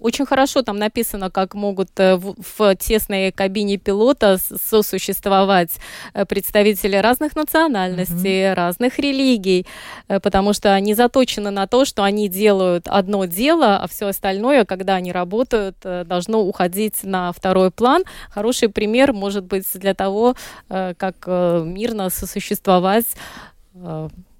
Очень 0.00 0.24
хорошо 0.24 0.62
там 0.62 0.78
написано, 0.78 1.30
как 1.30 1.54
могут 1.54 1.90
э, 2.00 2.16
в, 2.16 2.34
в 2.58 2.76
тесной 2.76 3.32
кабине 3.32 3.76
пилота 3.76 4.38
сосуществовать 4.38 5.72
э, 6.14 6.24
представители 6.24 6.96
разных 6.96 7.36
национальностей, 7.36 8.44
mm-hmm. 8.44 8.54
разных 8.54 8.98
религий, 8.98 9.66
э, 10.08 10.18
потому 10.18 10.54
что 10.54 10.72
они 10.74 10.94
заточены 10.94 11.50
на 11.50 11.66
то, 11.66 11.84
что 11.84 12.02
они 12.02 12.28
делают 12.28 12.88
одно 12.88 13.26
дело, 13.26 13.76
а 13.76 13.88
все 13.88 14.06
остальное, 14.06 14.64
когда 14.64 14.94
они 14.94 15.12
работают, 15.12 15.76
должно 15.82 16.40
уходить 16.40 17.04
на 17.04 17.32
второй 17.32 17.70
план. 17.70 18.04
Хороший 18.30 18.70
пример 18.70 19.12
может 19.12 19.44
быть 19.44 19.66
для 19.74 19.94
того, 19.94 20.34
как 20.68 21.26
мирно 21.26 22.08
сосуществовать 22.10 23.06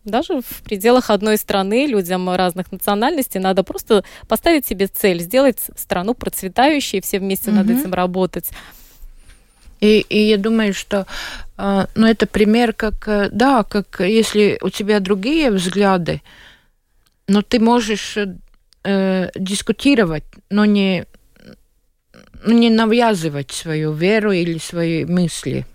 даже 0.05 0.41
в 0.41 0.63
пределах 0.63 1.11
одной 1.11 1.37
страны 1.37 1.87
людям 1.87 2.29
разных 2.31 2.73
национальностей 2.73 3.41
надо 3.41 3.63
просто 3.63 4.05
поставить 4.29 4.67
себе 4.67 4.87
цель, 4.87 5.21
сделать 5.21 5.59
страну 5.77 6.15
процветающей, 6.15 7.01
все 7.01 7.19
вместе 7.19 7.51
mm-hmm. 7.51 7.55
над 7.55 7.71
этим 7.71 7.95
работать. 7.95 8.51
И, 9.81 10.01
и 10.01 10.29
я 10.29 10.37
думаю, 10.37 10.75
что 10.75 11.07
э, 11.57 11.87
ну, 11.95 12.07
это 12.07 12.27
пример, 12.27 12.73
как, 12.73 13.09
э, 13.09 13.29
да, 13.33 13.63
как 13.63 14.01
если 14.01 14.59
у 14.61 14.69
тебя 14.69 15.01
другие 15.01 15.51
взгляды, 15.51 16.21
но 17.27 17.43
ты 17.43 17.59
можешь 17.61 18.19
э, 18.85 19.31
дискутировать, 19.35 20.25
но 20.51 20.67
не, 20.67 21.07
ну, 22.45 22.53
не 22.53 22.69
навязывать 22.69 23.53
свою 23.53 23.93
веру 23.93 24.33
или 24.33 24.59
свои 24.59 25.07
мысли. 25.07 25.67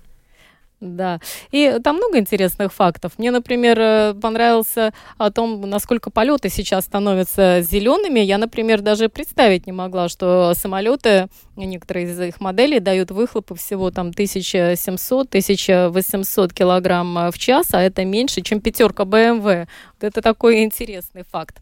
Да, 0.81 1.21
и 1.51 1.77
там 1.83 1.95
много 1.95 2.19
интересных 2.19 2.73
фактов. 2.73 3.13
Мне, 3.17 3.31
например, 3.31 3.79
э, 3.79 4.13
понравился 4.13 4.93
о 5.17 5.31
том, 5.31 5.61
насколько 5.61 6.11
полеты 6.11 6.49
сейчас 6.49 6.83
становятся 6.85 7.61
зелеными. 7.61 8.19
Я, 8.19 8.37
например, 8.37 8.81
даже 8.81 9.07
представить 9.07 9.67
не 9.67 9.71
могла, 9.71 10.09
что 10.09 10.53
самолеты, 10.53 11.29
некоторые 11.55 12.07
из 12.07 12.19
их 12.19 12.41
моделей 12.41 12.81
дают 12.81 13.11
выхлопы 13.11 13.55
всего 13.55 13.89
там 13.89 14.09
1700-1800 14.09 16.53
килограмм 16.53 17.31
в 17.31 17.37
час, 17.37 17.73
а 17.73 17.81
это 17.81 18.03
меньше, 18.03 18.41
чем 18.41 18.59
пятерка 18.59 19.03
BMW. 19.03 19.69
Вот 19.93 20.03
это 20.03 20.21
такой 20.21 20.63
интересный 20.63 21.23
факт. 21.23 21.61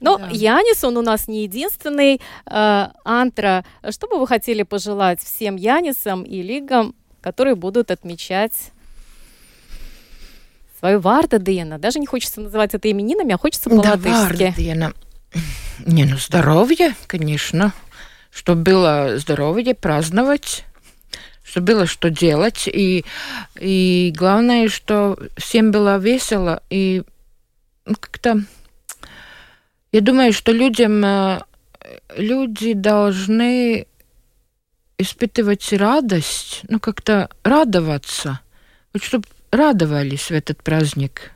Но 0.00 0.18
да. 0.18 0.28
Янис, 0.30 0.84
он 0.84 0.96
у 0.96 1.02
нас 1.02 1.26
не 1.26 1.42
единственный. 1.42 2.20
Э, 2.48 2.90
Антра, 3.04 3.64
что 3.90 4.06
бы 4.06 4.18
вы 4.18 4.28
хотели 4.28 4.62
пожелать 4.62 5.20
всем 5.20 5.56
Янисам 5.56 6.22
и 6.22 6.42
лигам 6.42 6.94
которые 7.26 7.56
будут 7.56 7.90
отмечать 7.90 8.70
свою 10.78 11.00
Вардадена. 11.00 11.76
Даже 11.76 11.98
не 11.98 12.06
хочется 12.06 12.40
называть 12.40 12.72
это 12.72 12.88
именинами, 12.88 13.34
а 13.34 13.36
хочется 13.36 13.68
по-латышски. 13.68 14.54
Да, 14.56 14.62
Не, 15.84 16.04
ну 16.04 16.18
здоровье, 16.18 16.94
конечно. 17.08 17.72
Чтобы 18.30 18.62
было 18.62 19.18
здоровье, 19.18 19.74
праздновать 19.74 20.64
что 21.42 21.60
было 21.60 21.86
что 21.86 22.10
делать, 22.10 22.68
и, 22.68 23.04
и 23.56 24.14
главное, 24.16 24.68
что 24.68 25.18
всем 25.36 25.72
было 25.72 25.98
весело, 25.98 26.62
и 26.70 27.02
ну, 27.86 27.96
как-то 27.98 28.42
я 29.90 30.00
думаю, 30.00 30.32
что 30.32 30.52
людям 30.52 31.04
э, 31.04 31.40
люди 32.16 32.72
должны 32.72 33.86
испытывать 34.98 35.72
радость, 35.72 36.62
ну 36.68 36.80
как-то 36.80 37.28
радоваться, 37.44 38.40
вот 38.92 39.02
чтобы 39.02 39.26
радовались 39.50 40.30
в 40.30 40.32
этот 40.32 40.62
праздник. 40.62 41.32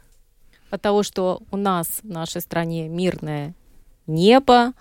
От 0.71 0.83
того, 0.83 1.03
что 1.03 1.43
у 1.51 1.57
нас 1.57 2.01
в 2.03 2.09
нашей 2.09 2.41
стране 2.41 2.89
мирное 2.89 3.55
небо. 4.07 4.73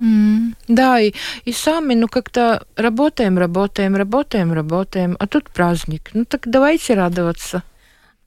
Mm, 0.00 0.54
да, 0.68 1.00
и, 1.00 1.12
и 1.44 1.52
сами, 1.52 1.94
ну 1.94 2.08
как-то 2.08 2.64
работаем, 2.76 3.38
работаем, 3.38 3.96
работаем, 3.96 4.52
работаем, 4.52 5.16
а 5.18 5.26
тут 5.26 5.50
праздник. 5.50 6.10
Ну 6.14 6.24
так 6.24 6.42
давайте 6.48 6.94
радоваться. 6.94 7.62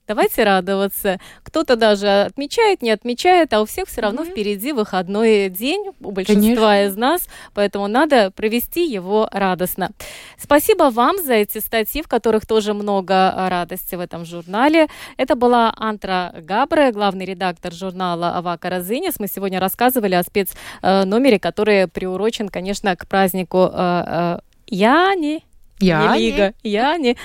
Давайте 0.05 0.43
радоваться. 0.43 1.17
Кто-то 1.43 1.77
даже 1.77 2.23
отмечает, 2.23 2.81
не 2.81 2.91
отмечает, 2.91 3.53
а 3.53 3.61
у 3.61 3.65
всех 3.65 3.87
все 3.87 4.01
равно 4.01 4.23
mm-hmm. 4.23 4.31
впереди 4.31 4.71
выходной 4.73 5.49
день 5.49 5.91
у 6.01 6.11
большинства 6.11 6.71
Конечно. 6.71 6.85
из 6.87 6.97
нас, 6.97 7.27
поэтому 7.53 7.87
надо 7.87 8.29
провести 8.31 8.85
его 8.85 9.29
радостно. 9.31 9.91
Спасибо 10.37 10.89
вам 10.89 11.23
за 11.23 11.35
эти 11.35 11.59
статьи, 11.59 12.01
в 12.01 12.09
которых 12.09 12.45
тоже 12.45 12.73
много 12.73 13.33
радости 13.49 13.95
в 13.95 14.01
этом 14.01 14.25
журнале. 14.25 14.87
Это 15.15 15.35
была 15.35 15.73
Антра 15.77 16.33
Габре, 16.37 16.91
главный 16.91 17.25
редактор 17.25 17.71
журнала 17.71 18.37
Авака 18.37 18.69
Розынис. 18.69 19.19
Мы 19.19 19.27
сегодня 19.27 19.61
рассказывали 19.61 20.15
о 20.15 20.23
спецномере, 20.23 21.39
который 21.39 21.87
приурочен, 21.87 22.49
конечно, 22.49 22.93
к 22.97 23.07
празднику 23.07 23.69
э, 23.71 24.03
э, 24.05 24.39
Яни. 24.67 25.43
Яни. 25.79 26.53
Яни 26.63 27.17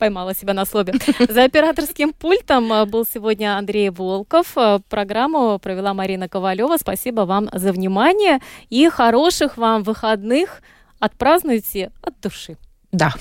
поймала 0.00 0.34
себя 0.34 0.54
на 0.54 0.64
слове. 0.64 0.94
За 1.28 1.44
операторским 1.44 2.12
пультом 2.12 2.72
э, 2.72 2.86
был 2.86 3.04
сегодня 3.04 3.56
Андрей 3.58 3.90
Волков. 3.90 4.56
Э, 4.56 4.80
программу 4.88 5.58
провела 5.58 5.94
Марина 5.94 6.28
Ковалева. 6.28 6.78
Спасибо 6.78 7.20
вам 7.20 7.48
за 7.52 7.70
внимание 7.72 8.40
и 8.70 8.88
хороших 8.88 9.58
вам 9.58 9.82
выходных. 9.82 10.62
Отпразднуйте 10.98 11.92
от 12.02 12.18
души. 12.20 12.56
Да. 12.90 13.12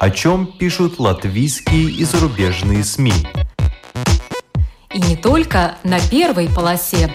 О 0.00 0.10
чем 0.10 0.46
пишут 0.46 0.98
латвийские 0.98 1.90
и 1.90 2.04
зарубежные 2.04 2.84
СМИ? 2.84 3.12
И 4.94 5.00
не 5.00 5.16
только 5.16 5.76
на 5.84 5.98
первой 6.00 6.48
полосе. 6.48 7.14